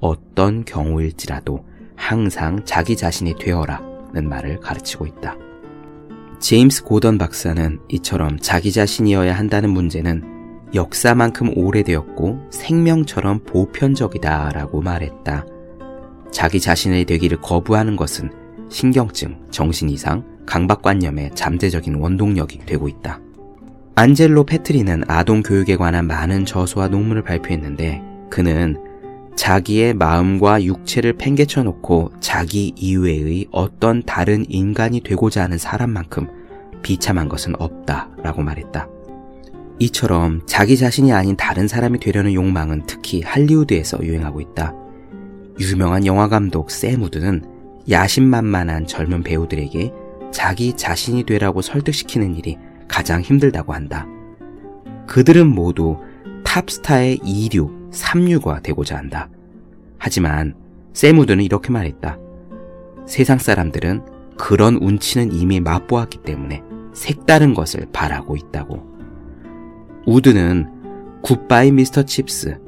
어떤 0.00 0.64
경우일지라도 0.64 1.64
항상 1.94 2.64
자기 2.64 2.96
자신이 2.96 3.36
되어라 3.38 3.90
는 4.12 4.28
말을 4.28 4.58
가르치고 4.60 5.06
있다. 5.06 5.36
제임스 6.40 6.84
고던 6.84 7.18
박사는 7.18 7.80
이처럼 7.88 8.38
자기 8.40 8.72
자신이어야 8.72 9.36
한다는 9.36 9.70
문제는 9.70 10.68
역사만큼 10.74 11.56
오래되었고 11.56 12.48
생명처럼 12.50 13.44
보편적이다 13.44 14.50
라고 14.50 14.80
말했다. 14.80 15.46
자기 16.30 16.60
자신의 16.60 17.04
되기를 17.04 17.40
거부하는 17.40 17.96
것은 17.96 18.30
신경증, 18.68 19.36
정신 19.50 19.90
이상, 19.90 20.24
강박관념의 20.46 21.32
잠재적인 21.34 21.96
원동력이 21.96 22.60
되고 22.66 22.88
있다. 22.88 23.20
안젤로 23.94 24.44
페트리는 24.44 25.04
아동 25.08 25.42
교육에 25.42 25.76
관한 25.76 26.06
많은 26.06 26.44
저서와 26.44 26.88
논문을 26.88 27.22
발표했는데 27.22 28.02
그는 28.30 28.76
자기의 29.36 29.94
마음과 29.94 30.64
육체를 30.64 31.14
팽개쳐 31.14 31.62
놓고 31.62 32.12
자기 32.20 32.72
이외의 32.76 33.46
어떤 33.50 34.02
다른 34.02 34.44
인간이 34.48 35.00
되고자 35.00 35.42
하는 35.42 35.58
사람만큼 35.58 36.28
비참한 36.82 37.28
것은 37.28 37.54
없다 37.58 38.10
라고 38.22 38.42
말했다. 38.42 38.88
이처럼 39.78 40.42
자기 40.46 40.76
자신이 40.76 41.12
아닌 41.12 41.36
다른 41.36 41.68
사람이 41.68 42.00
되려는 42.00 42.34
욕망은 42.34 42.84
특히 42.86 43.22
할리우드에서 43.22 44.02
유행하고 44.02 44.40
있다. 44.40 44.74
유명한 45.60 46.06
영화감독 46.06 46.70
세무드는 46.70 47.44
야심만만한 47.90 48.86
젊은 48.86 49.22
배우들에게 49.22 49.92
자기 50.32 50.72
자신이 50.72 51.24
되라고 51.24 51.60
설득시키는 51.60 52.34
일이 52.36 52.56
가장 52.88 53.20
힘들다고 53.20 53.74
한다. 53.74 54.06
그들은 55.06 55.46
모두 55.46 55.98
탑스타의 56.44 57.18
2류, 57.18 57.90
3류가 57.90 58.62
되고자 58.62 58.96
한다. 58.96 59.28
하지만 59.98 60.54
샘 60.94 61.11
우드는 61.11 61.44
이렇게 61.44 61.70
말했다. 61.70 62.18
세상 63.06 63.38
사람들은 63.38 64.02
그런 64.38 64.76
운치는 64.76 65.32
이미 65.32 65.60
맛보았기 65.60 66.22
때문에 66.22 66.62
색다른 66.94 67.52
것을 67.52 67.86
바라고 67.92 68.36
있다고. 68.36 68.82
우드는 70.06 71.20
Goodbye 71.22 71.72
Mr. 71.72 72.04
Chips, 72.04 72.58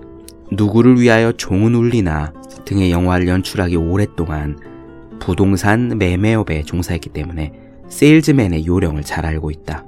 누구를 0.52 1.00
위하여 1.00 1.32
종은 1.32 1.74
울리나 1.74 2.32
등의 2.64 2.90
영화를 2.90 3.26
연출하기 3.26 3.76
오랫동안 3.76 4.58
부동산 5.18 5.96
매매업에 5.98 6.62
종사했기 6.62 7.10
때문에 7.10 7.52
세일즈맨의 7.88 8.66
요령을 8.66 9.02
잘 9.02 9.24
알고 9.24 9.50
있다. 9.50 9.84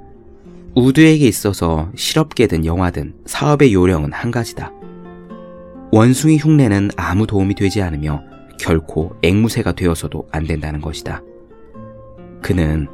우드에게 0.75 1.27
있어서 1.27 1.91
실업계든 1.95 2.65
영화든 2.65 3.13
사업의 3.25 3.73
요령은 3.73 4.11
한 4.11 4.31
가지다. 4.31 4.71
원숭이 5.91 6.37
흉내는 6.37 6.91
아무 6.97 7.27
도움이 7.27 7.55
되지 7.55 7.81
않으며 7.81 8.23
결코 8.59 9.15
앵무새가 9.21 9.73
되어서도 9.73 10.27
안 10.31 10.45
된다는 10.45 10.81
것이다. 10.81 11.21
그는 12.41 12.87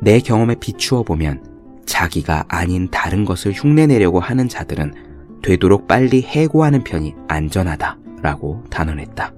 내 0.00 0.20
경험에 0.20 0.56
비추어 0.56 1.02
보면 1.02 1.44
자기가 1.86 2.44
아닌 2.48 2.88
다른 2.90 3.24
것을 3.24 3.52
흉내내려고 3.52 4.20
하는 4.20 4.48
자들은 4.48 5.11
되도록 5.42 5.86
빨리 5.86 6.22
해고하는 6.22 6.84
편이 6.84 7.14
안전하다 7.28 7.98
라고 8.22 8.64
단언했다. 8.70 9.34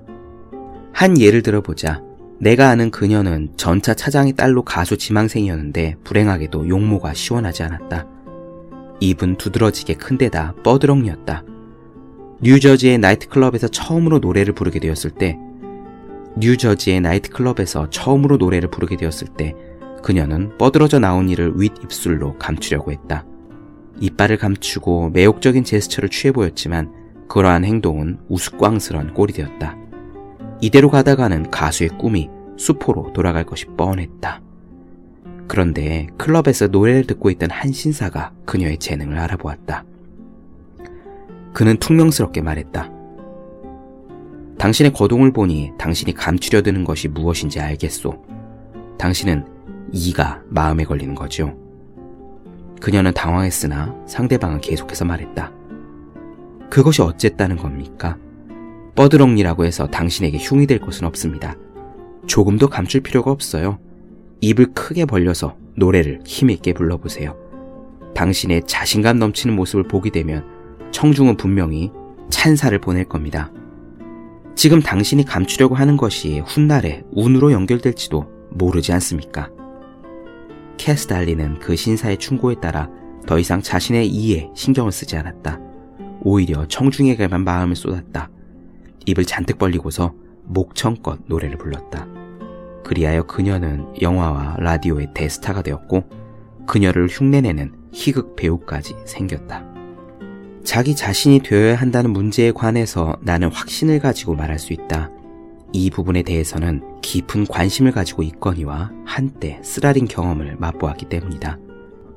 한 0.93 1.19
예를 1.19 1.43
들어보자. 1.43 2.03
내가 2.39 2.69
아는 2.69 2.91
그녀는 2.91 3.49
전차 3.57 3.95
차장의 3.95 4.35
딸로 4.35 4.63
가수 4.63 4.99
지망생이었는데 4.99 5.97
불행하게도 6.05 6.69
용모가 6.69 7.15
시원하지 7.15 7.63
않았다. 7.63 8.07
입은 9.01 9.37
두드러지게 9.37 9.95
큰 9.95 10.19
데다 10.19 10.55
뻐드렁이었다. 10.63 11.45
뉴저지의 12.41 12.99
나이트클럽에서 12.99 13.69
처음으로 13.69 14.19
노래를 14.19 14.55
부르게 14.55 14.79
되었을 14.79 15.11
때, 15.13 15.39
뉴저지의 16.37 17.01
나이트클럽에서 17.01 17.91
처음으로 17.91 18.37
노래를 18.37 18.71
부르게 18.71 18.97
되었을 18.97 19.29
때, 19.37 19.55
그녀는 20.03 20.57
뻐드러져 20.59 20.99
나온 20.99 21.29
이를 21.31 21.55
윗입술로 21.57 22.37
감추려고 22.39 22.93
했다. 22.93 23.25
이빨을 24.01 24.37
감추고 24.39 25.11
매혹적인 25.11 25.65
제스처를 25.65 26.09
취해 26.09 26.33
보였지만, 26.33 26.93
그러한 27.29 27.65
행동은 27.65 28.19
우스꽝스런 28.29 29.15
꼴이 29.15 29.33
되었다. 29.33 29.77
이대로 30.61 30.91
가다가는 30.91 31.51
가수의 31.51 31.91
꿈이 31.99 32.29
수포로 32.57 33.13
돌아갈 33.13 33.45
것이 33.45 33.67
뻔했다. 33.77 34.41
그런데 35.47 36.07
클럽에서 36.17 36.69
노래를 36.69 37.07
듣고 37.07 37.31
있던 37.31 37.51
한 37.51 37.73
신사가 37.73 38.33
그녀의 38.45 38.79
재능을 38.79 39.19
알아보았다. 39.19 39.85
그는 41.53 41.77
퉁명스럽게 41.79 42.41
말했다. 42.41 42.91
당신의 44.59 44.93
거동을 44.93 45.33
보니 45.33 45.73
당신이 45.79 46.15
감추려 46.15 46.63
드는 46.63 46.85
것이 46.85 47.09
무엇인지 47.09 47.61
알겠소. 47.61 48.25
당신은 48.99 49.47
이가 49.93 50.43
마음에 50.49 50.85
걸리는 50.85 51.15
거죠. 51.15 51.64
그녀는 52.85 53.15
당황했으나 53.15 53.97
상대방은 54.07 54.61
계속해서 54.61 55.07
말했다. 55.07 55.51
그것이 56.69 57.01
어쨌다는 57.01 57.57
겁니까? 57.57 58.19
뻐드렁니라고 58.95 59.65
해서 59.65 59.87
당신에게 59.87 60.37
흉이 60.37 60.67
될 60.67 60.81
것은 60.81 61.07
없습니다. 61.07 61.57
조금도 62.27 62.69
감출 62.69 63.01
필요가 63.01 63.31
없어요. 63.31 63.79
입을 64.43 64.75
크게 64.75 65.07
벌려서 65.07 65.57
노래를 65.77 66.21
힘있게 66.27 66.75
불러보세요. 66.75 67.39
당신의 68.15 68.65
자신감 68.67 69.19
넘치는 69.19 69.57
모습을 69.57 69.85
보게 69.85 70.11
되면 70.11 70.45
청중은 70.91 71.39
분명히 71.39 71.91
찬사를 72.29 72.79
보낼 72.81 73.07
겁니다. 73.07 73.51
지금 74.57 74.83
당신이 74.83 75.25
감추려고 75.25 75.75
하는 75.75 75.97
것이 75.97 76.41
훗날에 76.41 77.03
운으로 77.13 77.51
연결될지도 77.51 78.27
모르지 78.51 78.93
않습니까? 78.93 79.54
캐스달리는 80.77 81.59
그 81.59 81.77
신사의 81.77 82.19
충고에 82.19 82.57
따라 82.61 82.89
더 83.27 83.39
이상 83.39 83.63
자신의 83.63 84.09
이에 84.09 84.51
신경을 84.55 84.93
쓰지 84.93 85.17
않았다. 85.17 85.61
오히려 86.23 86.67
청중에게만 86.67 87.45
마음을 87.45 87.77
쏟았다. 87.77 88.31
입을 89.07 89.25
잔뜩 89.25 89.59
벌리고서 89.59 90.15
목청껏 90.45 91.21
노래를 91.27 91.59
불렀다. 91.59 92.07
그리하여 92.85 93.25
그녀는 93.25 93.87
영화와 94.01 94.57
라디오의 94.59 95.09
대스타가 95.15 95.63
되었고 95.63 96.05
그녀를 96.67 97.09
흉내내는 97.09 97.73
희극 97.93 98.37
배우까지 98.37 98.95
생겼다. 99.07 99.65
자기 100.65 100.97
자신이 100.97 101.41
되어야 101.41 101.77
한다는 101.77 102.11
문제에 102.11 102.53
관해서 102.53 103.17
나는 103.21 103.51
확신을 103.51 103.99
가지고 104.01 104.35
말할 104.35 104.59
수 104.59 104.73
있다. 104.73 105.11
이 105.75 105.91
부분에 105.91 106.23
대해서는 106.23 106.83
깊은 107.03 107.49
관심을 107.49 107.91
가지고 107.91 108.23
있거니와 108.23 108.93
한때 109.05 109.61
쓰라린 109.65 110.07
경험을 110.07 110.57
맛보았기 110.57 111.07
때문이다. 111.07 111.59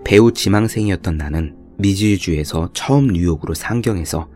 배우 0.05 0.31
지망생이었던 0.31 1.17
나는 1.17 1.55
미주리주에서 1.79 2.69
처음 2.73 3.07
뉴욕으로 3.07 3.55
상경해서 3.55 4.29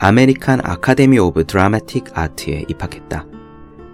American 0.00 0.60
Academy 0.64 1.18
of 1.20 1.46
Dramatic 1.46 2.18
Art에 2.18 2.64
입학했다. 2.68 3.26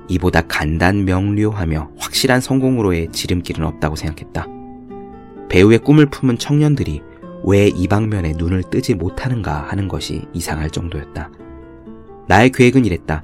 이보다 0.09 0.41
간단 0.41 1.05
명료하며 1.05 1.91
확실한 1.99 2.41
성공으로의 2.41 3.13
지름길은 3.13 3.65
없다고 3.65 3.97
생각했다. 3.97 4.47
배우의 5.51 5.81
꿈을 5.81 6.07
품은 6.07 6.39
청년들이 6.39 7.03
왜 7.45 7.69
이 7.69 7.87
방면에 7.87 8.33
눈을 8.37 8.65
뜨지 8.71 8.95
못하는가 8.95 9.69
하는 9.69 9.89
것이 9.89 10.23
이상할 10.33 10.71
정도였다. 10.71 11.31
나의 12.29 12.51
계획은 12.51 12.87
이랬다. 12.87 13.23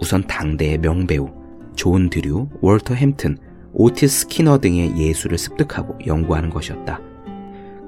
우선 0.00 0.26
당대의 0.26 0.78
명배우, 0.78 1.30
존 1.74 2.10
드류, 2.10 2.48
월터 2.60 2.94
햄던, 2.94 3.36
오티스 3.72 4.20
스키너 4.20 4.58
등의 4.58 4.96
예술을 4.96 5.38
습득하고 5.38 5.98
연구하는 6.06 6.50
것이었다. 6.50 7.00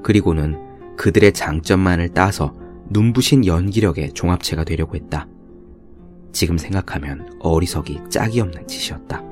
그리고는 0.02 0.96
그들의 0.96 1.32
장점만을 1.32 2.10
따서 2.10 2.54
눈부신 2.90 3.46
연기력의 3.46 4.12
종합체가 4.12 4.64
되려고 4.64 4.96
했다. 4.96 5.26
지금 6.32 6.58
생각하면 6.58 7.30
어리석이 7.40 8.00
짝이 8.08 8.40
없는 8.40 8.66
짓이었다. 8.68 9.22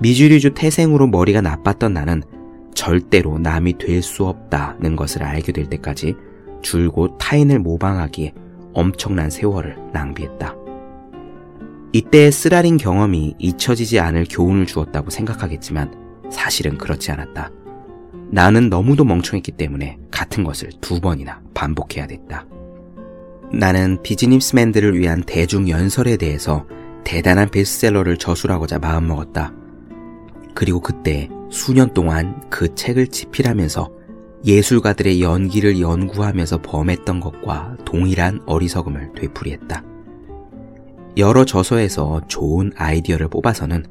미주리주 0.00 0.54
태생으로 0.54 1.06
머리가 1.06 1.40
나빴던 1.40 1.92
나는 1.92 2.22
절대로 2.74 3.38
남이 3.38 3.78
될 3.78 4.02
수 4.02 4.26
없다는 4.26 4.96
것을 4.96 5.22
알게 5.22 5.52
될 5.52 5.68
때까지 5.68 6.14
줄곧 6.62 7.16
타인을 7.18 7.58
모방하기에 7.58 8.32
엄청난 8.72 9.30
세월을 9.30 9.76
낭비했다. 9.92 10.59
이때의 11.92 12.30
쓰라린 12.30 12.76
경험이 12.76 13.34
잊혀지지 13.38 13.98
않을 13.98 14.26
교훈을 14.30 14.66
주었다고 14.66 15.10
생각하겠지만 15.10 15.92
사실은 16.30 16.78
그렇지 16.78 17.10
않았다. 17.10 17.50
나는 18.30 18.68
너무도 18.68 19.04
멍청했기 19.04 19.52
때문에 19.52 19.98
같은 20.10 20.44
것을 20.44 20.70
두 20.80 21.00
번이나 21.00 21.40
반복해야 21.52 22.06
됐다. 22.06 22.46
나는 23.52 24.00
비즈니스맨들을 24.02 24.96
위한 24.96 25.24
대중 25.24 25.68
연설에 25.68 26.16
대해서 26.16 26.66
대단한 27.02 27.50
베스트셀러를 27.50 28.18
저술하고자 28.18 28.78
마음먹었다. 28.78 29.52
그리고 30.54 30.80
그때 30.80 31.28
수년 31.50 31.92
동안 31.92 32.40
그 32.48 32.74
책을 32.76 33.08
집필하면서 33.08 33.90
예술가들의 34.44 35.20
연기를 35.20 35.80
연구하면서 35.80 36.62
범했던 36.62 37.18
것과 37.20 37.76
동일한 37.84 38.40
어리석음을 38.46 39.12
되풀이했다. 39.16 39.89
여러 41.16 41.44
저서에서 41.44 42.20
좋은 42.28 42.72
아이디어를 42.76 43.28
뽑아서는 43.28 43.84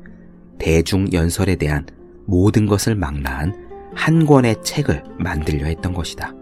대중 0.58 1.12
연설에 1.12 1.56
대한 1.56 1.86
모든 2.26 2.66
것을 2.66 2.96
망라한 2.96 3.70
한 3.96 4.26
권의 4.26 4.58
책을 4.64 5.04
만들려 5.18 5.66
했던 5.66 5.94
것이다. 5.94 6.34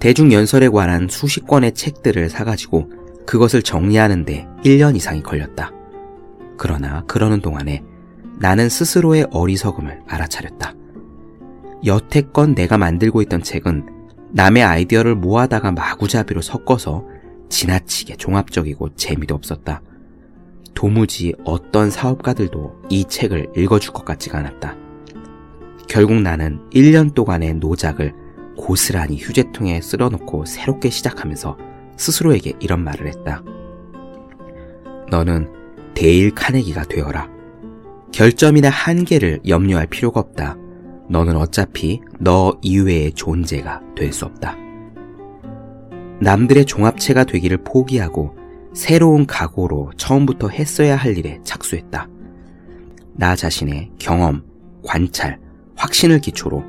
대중 0.00 0.32
연설에 0.32 0.68
관한 0.68 1.08
수십 1.08 1.46
권의 1.46 1.74
책들을 1.74 2.28
사가지고 2.28 2.90
그것을 3.26 3.62
정리하는데 3.62 4.48
1년 4.64 4.96
이상이 4.96 5.22
걸렸다. 5.22 5.70
그러나 6.56 7.04
그러는 7.06 7.40
동안에 7.40 7.82
나는 8.38 8.68
스스로의 8.68 9.28
어리석음을 9.30 10.02
알아차렸다. 10.08 10.74
여태껏 11.84 12.50
내가 12.50 12.78
만들고 12.78 13.22
있던 13.22 13.42
책은 13.42 13.86
남의 14.32 14.62
아이디어를 14.62 15.14
모아다가 15.14 15.72
마구잡이로 15.72 16.40
섞어서 16.40 17.04
지나치게 17.48 18.16
종합적이고 18.16 18.94
재미도 18.94 19.34
없었다. 19.34 19.82
도무지 20.74 21.34
어떤 21.44 21.90
사업가들도 21.90 22.82
이 22.88 23.04
책을 23.04 23.52
읽어줄 23.56 23.92
것 23.92 24.04
같지가 24.04 24.38
않았다. 24.38 24.76
결국 25.88 26.20
나는 26.20 26.60
1년 26.72 27.14
동안의 27.14 27.54
노작을 27.54 28.14
고스란히 28.56 29.18
휴재통에 29.18 29.80
쓸어놓고 29.80 30.44
새롭게 30.44 30.90
시작하면서 30.90 31.56
스스로에게 31.96 32.54
이런 32.60 32.82
말을 32.84 33.06
했다. 33.08 33.42
너는 35.10 35.50
데일 35.94 36.34
카네기가 36.34 36.84
되어라. 36.84 37.28
결점이나 38.12 38.68
한계를 38.68 39.40
염려할 39.46 39.86
필요가 39.86 40.20
없다. 40.20 40.56
너는 41.08 41.36
어차피 41.36 42.00
너 42.18 42.56
이외의 42.62 43.12
존재가 43.12 43.82
될 43.96 44.12
수 44.12 44.24
없다. 44.24 44.56
남들의 46.20 46.64
종합체가 46.64 47.24
되기를 47.24 47.58
포기하고 47.64 48.36
새로운 48.74 49.26
각오로 49.26 49.92
처음부터 49.96 50.48
했어야 50.48 50.96
할 50.96 51.16
일에 51.18 51.40
착수했다. 51.44 52.08
나 53.14 53.36
자신의 53.36 53.90
경험, 53.98 54.42
관찰, 54.84 55.38
확신을 55.76 56.20
기초로 56.20 56.64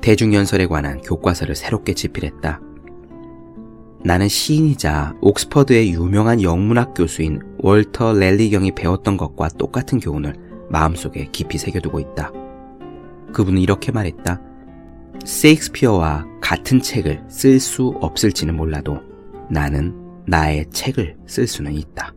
대중연설에 0.00 0.66
관한 0.66 1.00
교과서를 1.00 1.56
새롭게 1.56 1.94
집필했다. 1.94 2.60
나는 4.04 4.28
시인이자 4.28 5.16
옥스퍼드의 5.20 5.92
유명한 5.92 6.40
영문학 6.40 6.94
교수인 6.94 7.40
월터 7.58 8.12
렐리경이 8.12 8.72
배웠던 8.72 9.16
것과 9.16 9.48
똑같은 9.58 9.98
교훈을 9.98 10.34
마음속에 10.70 11.28
깊이 11.32 11.58
새겨두고 11.58 11.98
있다. 11.98 12.30
그분은 13.32 13.60
이렇게 13.60 13.90
말했다. 13.90 14.40
세익스피어와 15.24 16.24
같은 16.40 16.80
책을 16.80 17.24
쓸 17.28 17.58
수 17.58 17.88
없을지는 18.00 18.54
몰라도 18.56 19.00
나는 19.50 20.05
나의 20.26 20.66
책을 20.70 21.16
쓸 21.26 21.46
수는 21.46 21.72
있다. 21.72 22.14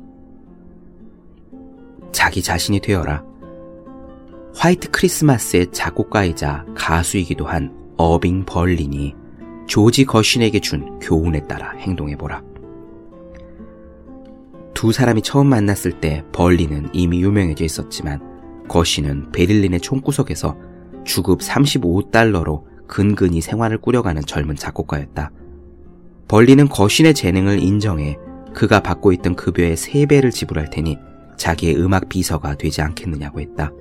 자기 2.11 2.41
자신이 2.41 2.79
되어라. 2.79 3.23
화이트 4.55 4.91
크리스마스의 4.91 5.71
작곡가이자 5.71 6.65
가수이기도 6.75 7.45
한 7.45 7.73
어빙 7.97 8.45
벌린이 8.45 9.15
조지 9.67 10.05
거신에게 10.05 10.59
준 10.59 10.99
교훈에 10.99 11.45
따라 11.47 11.71
행동해보라. 11.77 12.43
두 14.73 14.91
사람이 14.91 15.21
처음 15.21 15.47
만났을 15.47 15.99
때 15.99 16.23
벌린은 16.31 16.89
이미 16.93 17.21
유명해져 17.21 17.65
있었지만 17.65 18.67
거신은 18.67 19.31
베를린의 19.31 19.81
총구석에서 19.81 20.57
주급 21.05 21.41
35달러로 21.41 22.63
근근히 22.87 23.41
생활을 23.41 23.77
꾸려가는 23.79 24.21
젊은 24.23 24.55
작곡가였다. 24.55 25.31
벌린은 26.29 26.69
거신의 26.69 27.15
재능을 27.15 27.61
인정해 27.61 28.15
그가 28.53 28.81
받고 28.81 29.11
있던 29.13 29.35
급여의 29.35 29.75
3배를 29.75 30.31
지불할 30.31 30.69
테니 30.69 30.97
자기의 31.37 31.77
음악 31.77 32.07
비서가 32.07 32.55
되지 32.55 32.83
않겠느냐고 32.83 33.41
했다. 33.41 33.71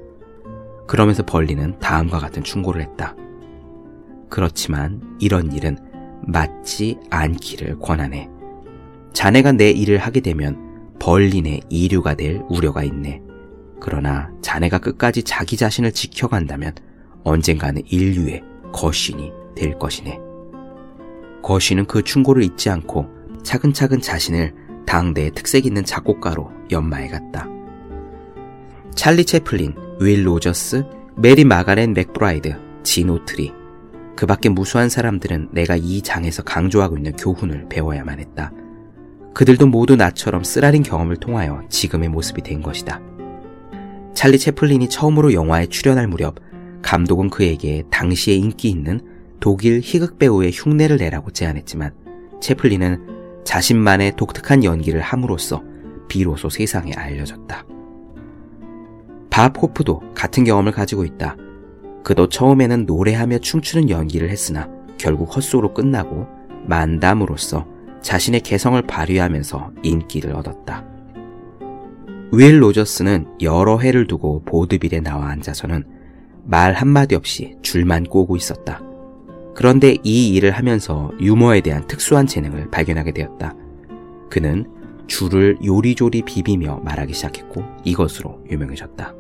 그러면서 0.87 1.25
벌린은 1.27 1.79
다음과 1.79 2.19
같은 2.19 2.43
충고를 2.43 2.81
했다. 2.81 3.15
그렇지만 4.31 5.03
이런 5.21 5.53
일은 5.53 5.77
맞지 6.23 6.97
않기를 7.11 7.81
권하네. 7.81 8.31
자네가 9.13 9.53
내 9.53 9.71
일을 9.71 9.99
하게 9.99 10.21
되면 10.21 10.97
벌린의 10.99 11.61
이류가 11.69 12.15
될 12.15 12.43
우려가 12.49 12.83
있네. 12.83 13.21
그러나 13.79 14.31
자네가 14.41 14.79
끝까지 14.79 15.23
자기 15.23 15.59
자신을 15.59 15.93
지켜간다면 15.93 16.73
언젠가는 17.25 17.83
일류의 17.85 18.43
거슈윈이 18.73 19.33
될 19.55 19.79
것이네. 19.79 20.28
거슈윈은 21.43 21.87
그 21.87 22.03
충고를 22.03 22.43
잊지 22.43 22.71
않고 22.71 23.07
차근차근 23.43 24.01
자신을 24.01 24.55
당대의 24.87 25.33
특색 25.33 25.67
있는 25.67 25.85
작곡가로 25.85 26.51
연마해 26.71 27.09
갔다. 27.09 27.47
찰리 28.95 29.25
채플린, 29.25 29.75
윌 30.01 30.27
로저스, 30.27 30.85
메리 31.17 31.45
마가렌 31.45 31.93
맥브라이드, 31.95 32.57
진 32.83 33.04
오트리, 33.04 33.53
그 34.17 34.27
밖에 34.27 34.49
무수한 34.49 34.89
사람들은 34.89 35.51
내가 35.53 35.77
이 35.77 36.03
장에서 36.03 36.43
강조하고 36.43 36.97
있는 36.97 37.13
교훈을 37.13 37.67
배워야만 37.69 38.19
했다. 38.19 38.53
그들도 39.35 39.69
모두 39.69 39.95
나처럼 39.95 40.43
쓰라린 40.43 40.83
경험을 40.83 41.19
통하여 41.19 41.63
지금의 41.69 42.09
모습이 42.09 42.43
된 42.43 42.61
것이다. 42.61 43.01
찰리 44.15 44.39
채플린이 44.39 44.89
처음으로 44.89 45.33
영화에 45.33 45.67
출연할 45.67 46.09
무렵 46.09 46.41
감독은 46.83 47.31
그에게 47.31 47.85
당시에 47.91 48.35
인기 48.35 48.69
있는 48.69 49.01
독일 49.41 49.81
희극 49.81 50.19
배우의 50.19 50.51
흉내를 50.53 50.97
내라고 50.97 51.31
제안했지만 51.31 51.93
채플린은 52.41 53.43
자신만의 53.45 54.17
독특한 54.17 54.65
연기를 54.65 55.01
함으로써 55.01 55.63
비로소 56.09 56.49
세상에 56.49 56.93
알려졌다. 56.93 57.65
밥 59.31 59.63
호프도 59.63 60.15
같은 60.15 60.45
경험을 60.45 60.73
가지고 60.73 61.05
있다. 61.05 61.37
그도 62.03 62.29
처음에는 62.29 62.87
노래하며 62.87 63.39
춤추는 63.39 63.91
연기를 63.91 64.31
했으나 64.31 64.69
결국 64.97 65.35
헛소로 65.37 65.75
끝나고 65.75 66.27
만담으로써 66.67 67.67
자신의 68.03 68.41
개성을 68.41 68.81
발휘하면서 68.83 69.73
인기를 69.83 70.35
얻었다. 70.35 70.85
윌 72.33 72.63
로저스는 72.63 73.39
여러 73.41 73.79
해를 73.79 74.07
두고 74.07 74.43
보드빌에 74.45 75.01
나와 75.01 75.29
앉아서는 75.29 75.85
말 76.45 76.73
한마디 76.75 77.15
없이 77.15 77.57
줄만 77.63 78.05
꼬고 78.05 78.37
있었다. 78.37 78.83
그런데 79.59 79.97
이 80.05 80.29
일을 80.35 80.53
하면서 80.53 81.11
유머에 81.21 81.63
대한 81.63 81.85
특수한 81.89 82.29
재능을 82.29 82.71
발견하게 82.71 83.11
되었다. 83.11 83.57
그는 84.31 84.71
줄을 85.09 85.59
요리조리 85.65 86.23
비비며 86.23 86.83
말하기 86.85 87.13
시작했고 87.13 87.65
이것으로 87.83 88.45
유명해졌다. 88.49 89.15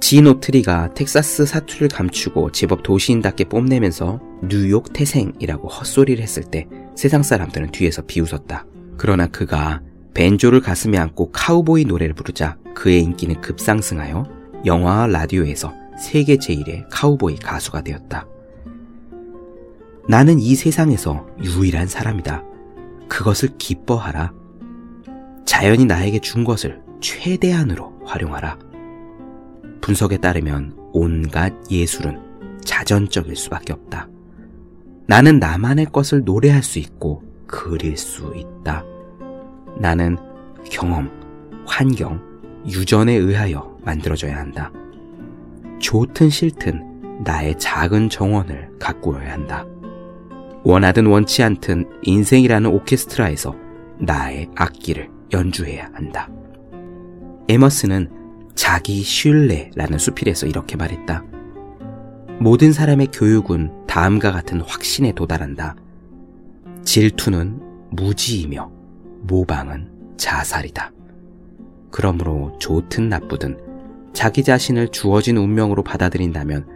지노트리가 0.00 0.94
텍사스 0.94 1.46
사투를 1.46 1.88
감추고 1.88 2.52
제법 2.52 2.84
도시인답게 2.84 3.46
뽐내면서 3.46 4.20
뉴욕 4.48 4.92
태생이라고 4.92 5.66
헛소리를 5.66 6.22
했을 6.22 6.44
때 6.44 6.68
세상 6.94 7.24
사람들은 7.24 7.72
뒤에서 7.72 8.02
비웃었다. 8.02 8.66
그러나 8.96 9.26
그가 9.26 9.80
벤조를 10.14 10.60
가슴에 10.60 10.96
안고 10.96 11.32
카우보이 11.32 11.86
노래를 11.86 12.14
부르자 12.14 12.56
그의 12.76 13.02
인기는 13.02 13.40
급상승하여 13.40 14.62
영화와 14.64 15.08
라디오에서 15.08 15.74
세계 15.98 16.36
제1의 16.36 16.84
카우보이 16.88 17.38
가수가 17.38 17.82
되었다. 17.82 18.28
나는 20.10 20.40
이 20.40 20.56
세상에서 20.56 21.24
유일한 21.40 21.86
사람이다. 21.86 22.42
그것을 23.06 23.50
기뻐하라. 23.58 24.32
자연이 25.44 25.84
나에게 25.84 26.18
준 26.18 26.42
것을 26.42 26.82
최대한으로 27.00 28.00
활용하라. 28.06 28.58
분석에 29.80 30.16
따르면 30.16 30.74
온갖 30.92 31.54
예술은 31.70 32.58
자전적일 32.64 33.36
수밖에 33.36 33.72
없다. 33.72 34.08
나는 35.06 35.38
나만의 35.38 35.86
것을 35.92 36.24
노래할 36.24 36.64
수 36.64 36.80
있고 36.80 37.22
그릴 37.46 37.96
수 37.96 38.34
있다. 38.34 38.82
나는 39.78 40.16
경험, 40.68 41.08
환경, 41.64 42.20
유전에 42.66 43.12
의하여 43.12 43.78
만들어져야 43.84 44.36
한다. 44.36 44.72
좋든 45.78 46.30
싫든 46.30 47.22
나의 47.22 47.56
작은 47.60 48.08
정원을 48.08 48.70
가꾸어야 48.80 49.34
한다. 49.34 49.64
원하든 50.62 51.06
원치 51.06 51.42
않든 51.42 51.88
인생이라는 52.02 52.70
오케스트라에서 52.70 53.54
나의 53.98 54.48
악기를 54.54 55.08
연주해야 55.32 55.90
한다. 55.92 56.28
에머스는 57.48 58.10
자기 58.54 59.02
슐레라는 59.02 59.98
수필에서 59.98 60.46
이렇게 60.46 60.76
말했다. 60.76 61.24
모든 62.40 62.72
사람의 62.72 63.08
교육은 63.12 63.86
다음과 63.86 64.32
같은 64.32 64.60
확신에 64.60 65.12
도달한다. 65.12 65.76
질투는 66.84 67.60
무지이며 67.90 68.70
모방은 69.22 69.90
자살이다. 70.16 70.92
그러므로 71.90 72.56
좋든 72.58 73.08
나쁘든 73.08 73.58
자기 74.12 74.42
자신을 74.42 74.88
주어진 74.88 75.36
운명으로 75.36 75.82
받아들인다면 75.82 76.66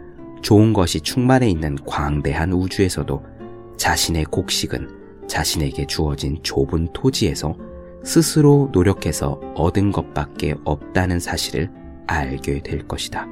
좋은 0.41 0.73
것이 0.73 1.01
충만해 1.01 1.49
있는 1.49 1.75
광대한 1.85 2.53
우주에서도 2.53 3.34
자신의 3.77 4.25
곡식은 4.25 5.27
자신에게 5.27 5.85
주어진 5.87 6.41
좁은 6.43 6.89
토지에서 6.93 7.55
스스로 8.03 8.69
노력해서 8.71 9.39
얻은 9.55 9.91
것밖에 9.91 10.55
없다는 10.63 11.19
사실을 11.19 11.71
알게 12.07 12.61
될 12.61 12.87
것이다. 12.87 13.27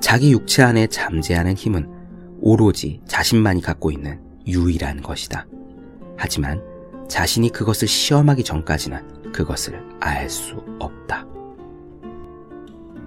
자기 0.00 0.32
육체 0.32 0.62
안에 0.62 0.86
잠재하는 0.86 1.54
힘은 1.54 1.88
오로지 2.40 3.02
자신만이 3.06 3.60
갖고 3.60 3.90
있는 3.90 4.18
유일한 4.46 5.02
것이다. 5.02 5.46
하지만 6.16 6.62
자신이 7.08 7.50
그것을 7.50 7.86
시험하기 7.86 8.44
전까지는 8.44 9.32
그것을 9.32 9.84
알 10.00 10.30
수 10.30 10.64
없다. 10.78 11.26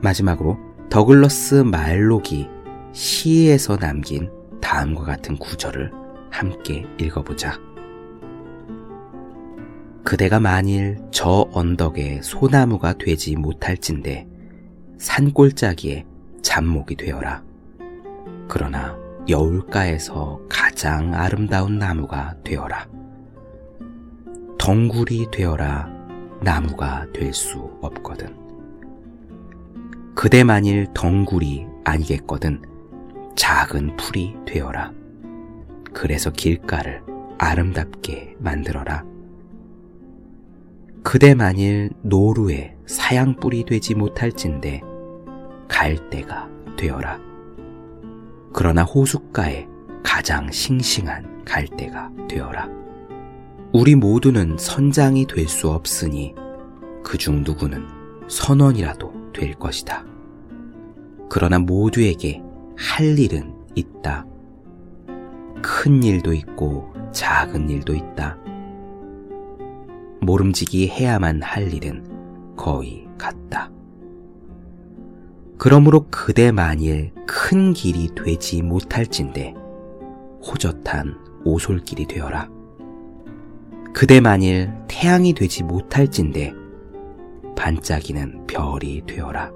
마지막으로 0.02 0.58
더글러스 0.90 1.56
말록이 1.56 2.48
시에서 2.92 3.78
남긴 3.78 4.30
다음과 4.64 5.04
같은 5.04 5.38
구절을 5.38 5.92
함께 6.32 6.88
읽어보자. 6.98 7.60
그대가 10.06 10.40
만일 10.40 11.00
저 11.12 11.48
언덕에 11.52 12.22
소나무가 12.24 12.94
되지 12.94 13.36
못할진대 13.36 14.26
산골짜기에 14.98 16.06
잡목이 16.42 16.96
되어라. 16.96 17.44
그러나 18.48 18.98
여울가에서 19.28 20.40
가장 20.50 21.14
아름다운 21.14 21.78
나무가 21.78 22.36
되어라. 22.44 22.88
덩굴이 24.58 25.28
되어라 25.32 25.90
나무가 26.42 27.06
될 27.14 27.34
수 27.34 27.60
없거든. 27.82 28.34
그대 30.16 30.44
만일 30.44 30.88
덩굴이 30.94 31.68
아니겠거든 31.84 32.73
작은 33.36 33.98
풀이 33.98 34.36
되어라. 34.46 34.92
그래서 35.94 36.32
길가를 36.32 37.04
아름답게 37.38 38.36
만들어라. 38.40 39.04
그대 41.04 41.34
만일 41.36 41.92
노루에 42.02 42.76
사양뿔이 42.86 43.66
되지 43.66 43.94
못할진대 43.96 44.82
갈대가 45.68 46.48
되어라. 46.78 47.20
그러나 48.54 48.84
호숫가에 48.84 49.68
가장 50.04 50.50
싱싱한 50.52 51.44
갈대가 51.46 52.12
되어라. 52.30 52.70
우리 53.74 53.96
모두는 53.96 54.58
선장이 54.58 55.26
될 55.26 55.48
수 55.48 55.70
없으니 55.72 56.36
그중 57.04 57.44
누구는 57.44 57.86
선원이라도 58.30 59.34
될 59.34 59.54
것이다. 59.56 60.06
그러나 61.30 61.60
모두에게 61.60 62.42
할 62.78 63.18
일은 63.18 63.54
있다. 63.76 64.26
큰 65.62 66.04
일도 66.04 66.34
있고 66.34 66.94
작은 67.12 67.70
일도 67.70 67.94
있다. 67.94 68.38
모름지기 70.22 70.90
해야만 70.90 71.42
할 71.42 71.74
일은 71.74 72.06
거의 72.56 73.08
같다. 73.18 73.72
그러므로 75.58 76.08
그대 76.10 76.52
만일 76.52 77.14
큰 77.26 77.74
길이 77.74 78.10
되지 78.16 78.62
못할진대 78.62 79.54
호젓한 80.46 81.18
오솔길이 81.46 82.06
되어라. 82.06 82.50
그대 83.94 84.20
만일 84.20 84.74
태양이 84.88 85.34
되지 85.34 85.64
못할진대 85.64 86.54
반짝이는 87.56 88.48
별이 88.48 89.04
되어라. 89.06 89.52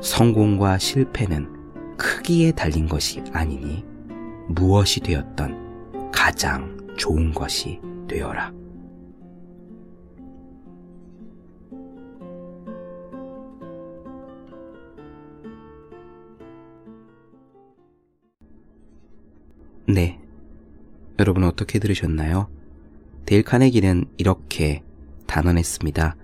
성공과 0.00 0.78
실패는 0.78 1.55
크기에 1.96 2.52
달린 2.52 2.88
것이 2.88 3.22
아니니 3.32 3.84
무엇이 4.48 5.00
되었던 5.00 6.10
가장 6.12 6.76
좋은 6.96 7.32
것이 7.32 7.80
되어라. 8.08 8.52
네. 19.88 20.20
여러분 21.18 21.44
어떻게 21.44 21.78
들으셨나요? 21.78 22.48
데일 23.24 23.42
카네기는 23.42 24.04
이렇게 24.16 24.82
단언했습니다. 25.26 26.16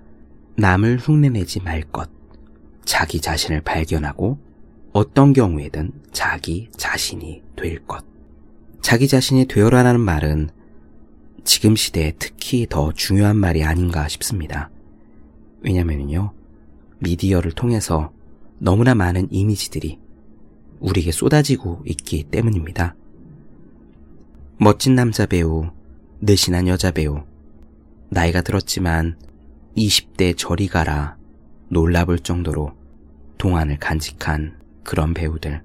남을 0.56 0.98
흉내내지 0.98 1.60
말 1.60 1.82
것. 1.82 2.10
자기 2.84 3.20
자신을 3.20 3.60
발견하고 3.62 4.38
어떤 4.92 5.32
경우에든 5.32 5.92
자기 6.12 6.68
자신이 6.76 7.42
될 7.56 7.84
것. 7.86 8.04
자기 8.82 9.08
자신이 9.08 9.46
되어라라는 9.46 10.00
말은 10.00 10.50
지금 11.44 11.76
시대에 11.76 12.12
특히 12.18 12.66
더 12.68 12.92
중요한 12.92 13.36
말이 13.36 13.64
아닌가 13.64 14.06
싶습니다. 14.08 14.70
왜냐면요. 15.62 16.32
미디어를 16.98 17.52
통해서 17.52 18.12
너무나 18.58 18.94
많은 18.94 19.28
이미지들이 19.30 19.98
우리에게 20.80 21.10
쏟아지고 21.10 21.82
있기 21.86 22.24
때문입니다. 22.24 22.94
멋진 24.58 24.94
남자 24.94 25.26
배우, 25.26 25.70
내신한 26.20 26.68
여자 26.68 26.90
배우, 26.90 27.22
나이가 28.10 28.42
들었지만 28.42 29.16
20대 29.76 30.34
저리 30.36 30.68
가라 30.68 31.16
놀라볼 31.68 32.18
정도로 32.18 32.72
동안을 33.38 33.78
간직한 33.78 34.61
그런 34.84 35.14
배우들. 35.14 35.62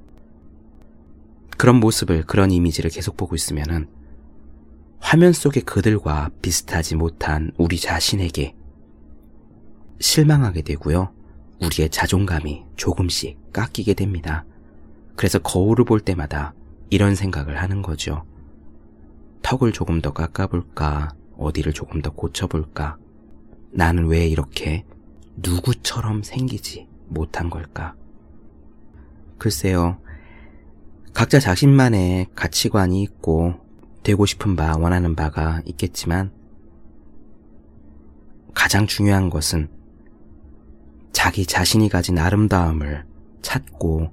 그런 1.57 1.77
모습을, 1.77 2.23
그런 2.23 2.51
이미지를 2.51 2.89
계속 2.89 3.17
보고 3.17 3.35
있으면은 3.35 3.87
화면 4.99 5.33
속의 5.33 5.63
그들과 5.63 6.29
비슷하지 6.41 6.95
못한 6.95 7.51
우리 7.57 7.77
자신에게 7.79 8.55
실망하게 9.99 10.61
되고요. 10.61 11.13
우리의 11.61 11.89
자존감이 11.89 12.65
조금씩 12.75 13.51
깎이게 13.51 13.93
됩니다. 13.95 14.45
그래서 15.15 15.39
거울을 15.39 15.85
볼 15.85 15.99
때마다 15.99 16.53
이런 16.89 17.15
생각을 17.15 17.59
하는 17.59 17.81
거죠. 17.81 18.23
턱을 19.41 19.71
조금 19.71 20.01
더 20.01 20.13
깎아볼까? 20.13 21.15
어디를 21.37 21.73
조금 21.73 22.01
더 22.01 22.11
고쳐볼까? 22.11 22.97
나는 23.71 24.07
왜 24.07 24.27
이렇게 24.27 24.85
누구처럼 25.37 26.23
생기지 26.23 26.87
못한 27.07 27.49
걸까? 27.49 27.95
글쎄요. 29.37 29.97
각자 31.13 31.39
자신만의 31.39 32.27
가치관이 32.35 33.01
있고 33.03 33.55
되고 34.03 34.25
싶은 34.25 34.55
바, 34.55 34.77
원하는 34.77 35.15
바가 35.15 35.61
있겠지만 35.65 36.31
가장 38.53 38.87
중요한 38.87 39.29
것은 39.29 39.69
자기 41.11 41.45
자신이 41.45 41.89
가진 41.89 42.17
아름다움을 42.17 43.05
찾고 43.41 44.11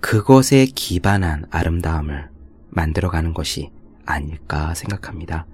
그것에 0.00 0.66
기반한 0.66 1.46
아름다움을 1.50 2.28
만들어가는 2.70 3.34
것이 3.34 3.70
아닐까 4.04 4.74
생각합니다. 4.74 5.46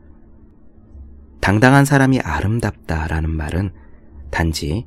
당당한 1.40 1.84
사람이 1.84 2.20
아름답다라는 2.20 3.30
말은 3.30 3.72
단지 4.30 4.86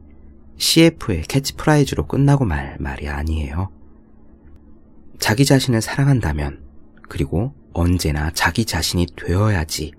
CF의 0.58 1.24
캐치프레이즈로 1.24 2.08
끝나고 2.08 2.46
말 2.46 2.78
말이 2.80 3.08
아니에요. 3.08 3.70
자기 5.22 5.46
자신을 5.46 5.82
사랑한다면, 5.82 6.64
그리고 7.08 7.54
언제나 7.74 8.32
자기 8.32 8.66
자신이 8.66 9.06
되어야지 9.16 9.94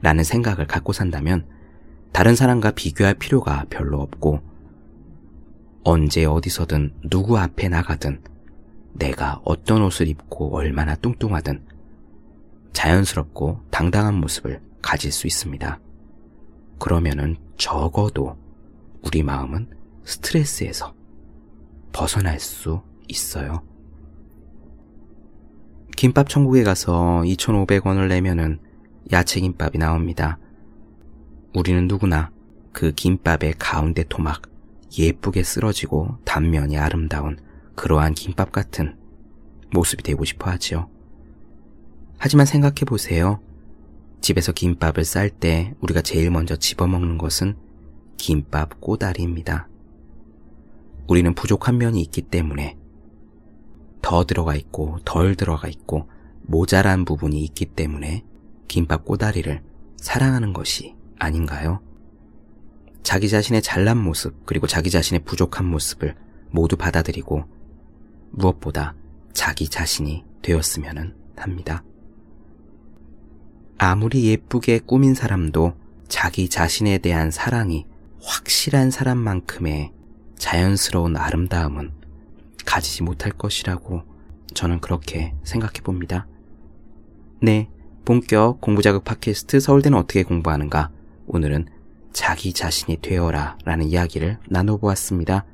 라는 0.00 0.22
생각을 0.22 0.68
갖고 0.68 0.92
산다면 0.92 1.46
다른 2.12 2.36
사람과 2.36 2.70
비교할 2.70 3.14
필요가 3.14 3.66
별로 3.68 4.00
없고 4.00 4.40
언제 5.82 6.24
어디서든 6.24 6.94
누구 7.10 7.38
앞에 7.38 7.68
나가든 7.68 8.22
내가 8.94 9.40
어떤 9.44 9.82
옷을 9.82 10.06
입고 10.06 10.56
얼마나 10.56 10.94
뚱뚱하든 10.94 11.66
자연스럽고 12.72 13.64
당당한 13.70 14.14
모습을 14.14 14.62
가질 14.80 15.10
수 15.10 15.26
있습니다. 15.26 15.80
그러면은 16.78 17.36
적어도 17.56 18.38
우리 19.02 19.24
마음은 19.24 19.68
스트레스에서 20.04 20.94
벗어날 21.92 22.38
수 22.38 22.80
있어요. 23.08 23.67
김밥 25.98 26.28
천국에 26.28 26.62
가서 26.62 27.22
2,500원을 27.24 28.06
내면은 28.06 28.60
야채 29.10 29.40
김밥이 29.40 29.78
나옵니다. 29.78 30.38
우리는 31.52 31.88
누구나 31.88 32.30
그 32.70 32.92
김밥의 32.92 33.54
가운데 33.58 34.04
토막 34.08 34.42
예쁘게 34.96 35.42
쓰러지고 35.42 36.18
단면이 36.24 36.78
아름다운 36.78 37.36
그러한 37.74 38.14
김밥 38.14 38.52
같은 38.52 38.96
모습이 39.72 40.04
되고 40.04 40.24
싶어 40.24 40.48
하지요. 40.52 40.88
하지만 42.16 42.46
생각해 42.46 42.84
보세요. 42.86 43.40
집에서 44.20 44.52
김밥을 44.52 45.04
쌀 45.04 45.30
때 45.30 45.74
우리가 45.80 46.00
제일 46.02 46.30
먼저 46.30 46.54
집어먹는 46.54 47.18
것은 47.18 47.56
김밥 48.18 48.80
꼬다리입니다. 48.80 49.66
우리는 51.08 51.34
부족한 51.34 51.76
면이 51.76 52.00
있기 52.02 52.22
때문에 52.22 52.76
더 54.02 54.24
들어가 54.24 54.54
있고 54.54 54.98
덜 55.04 55.34
들어가 55.34 55.68
있고 55.68 56.08
모자란 56.42 57.04
부분이 57.04 57.42
있기 57.44 57.66
때문에 57.66 58.24
김밥 58.68 59.04
꼬다리를 59.04 59.62
사랑하는 59.96 60.52
것이 60.52 60.94
아닌가요? 61.18 61.80
자기 63.02 63.28
자신의 63.28 63.62
잘난 63.62 63.98
모습 63.98 64.44
그리고 64.44 64.66
자기 64.66 64.90
자신의 64.90 65.24
부족한 65.24 65.66
모습을 65.66 66.14
모두 66.50 66.76
받아들이고 66.76 67.44
무엇보다 68.30 68.94
자기 69.32 69.68
자신이 69.68 70.24
되었으면 70.42 71.14
합니다. 71.36 71.82
아무리 73.78 74.24
예쁘게 74.26 74.80
꾸민 74.80 75.14
사람도 75.14 75.74
자기 76.08 76.48
자신에 76.48 76.98
대한 76.98 77.30
사랑이 77.30 77.86
확실한 78.22 78.90
사람만큼의 78.90 79.92
자연스러운 80.36 81.16
아름다움은 81.16 81.92
가지지 82.68 83.02
못할 83.02 83.32
것이라고 83.32 84.02
저는 84.52 84.80
그렇게 84.80 85.34
생각해 85.42 85.80
봅니다. 85.82 86.26
네, 87.40 87.70
본격 88.04 88.60
공부자극 88.60 89.04
팟캐스트 89.04 89.60
서울대는 89.60 89.96
어떻게 89.96 90.22
공부하는가? 90.22 90.90
오늘은 91.26 91.66
자기 92.12 92.52
자신이 92.52 92.98
되어라 93.00 93.56
라는 93.64 93.86
이야기를 93.86 94.38
나눠보았습니다. 94.50 95.46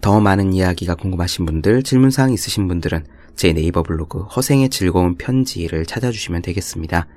더 0.00 0.20
많은 0.20 0.54
이야기가 0.54 0.94
궁금하신 0.94 1.44
분들, 1.44 1.82
질문사항 1.82 2.32
있으신 2.32 2.66
분들은 2.66 3.04
제 3.36 3.52
네이버 3.52 3.82
블로그 3.82 4.22
허생의 4.22 4.70
즐거운 4.70 5.16
편지를 5.16 5.84
찾아주시면 5.84 6.40
되겠습니다. 6.40 7.08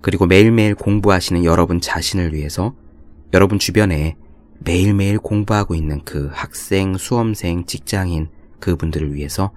그리고 0.00 0.24
매일매일 0.24 0.74
공부하시는 0.74 1.44
여러분 1.44 1.80
자신을 1.80 2.32
위해서 2.32 2.74
여러분 3.34 3.58
주변에 3.58 4.16
매일매일 4.60 5.18
공부하고 5.18 5.74
있는 5.74 6.02
그 6.04 6.28
학생, 6.32 6.96
수험생, 6.96 7.66
직장인 7.66 8.28
그분들을 8.60 9.14
위해서 9.14 9.52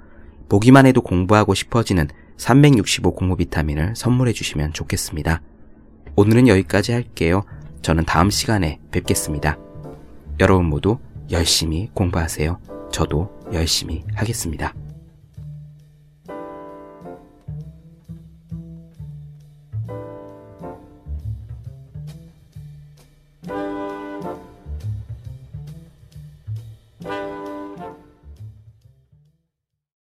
보기만 0.50 0.86
해도 0.86 1.02
공부하고 1.02 1.54
싶어지는 1.54 2.08
365 2.38 3.14
공부 3.14 3.36
비타민을 3.36 3.94
선물해 3.96 4.34
주시면 4.34 4.74
좋겠습니다. 4.74 5.42
오늘은 6.16 6.48
여기까지 6.48 6.92
할게요. 6.92 7.44
저는 7.82 8.06
다음 8.06 8.30
시간에 8.30 8.80
뵙겠습니다. 8.92 9.58
여러분 10.40 10.66
모두 10.66 10.98
열심히 11.32 11.90
공부하세요. 11.94 12.60
저도 12.92 13.30
열심히 13.54 14.04
하겠습니다. 14.14 14.74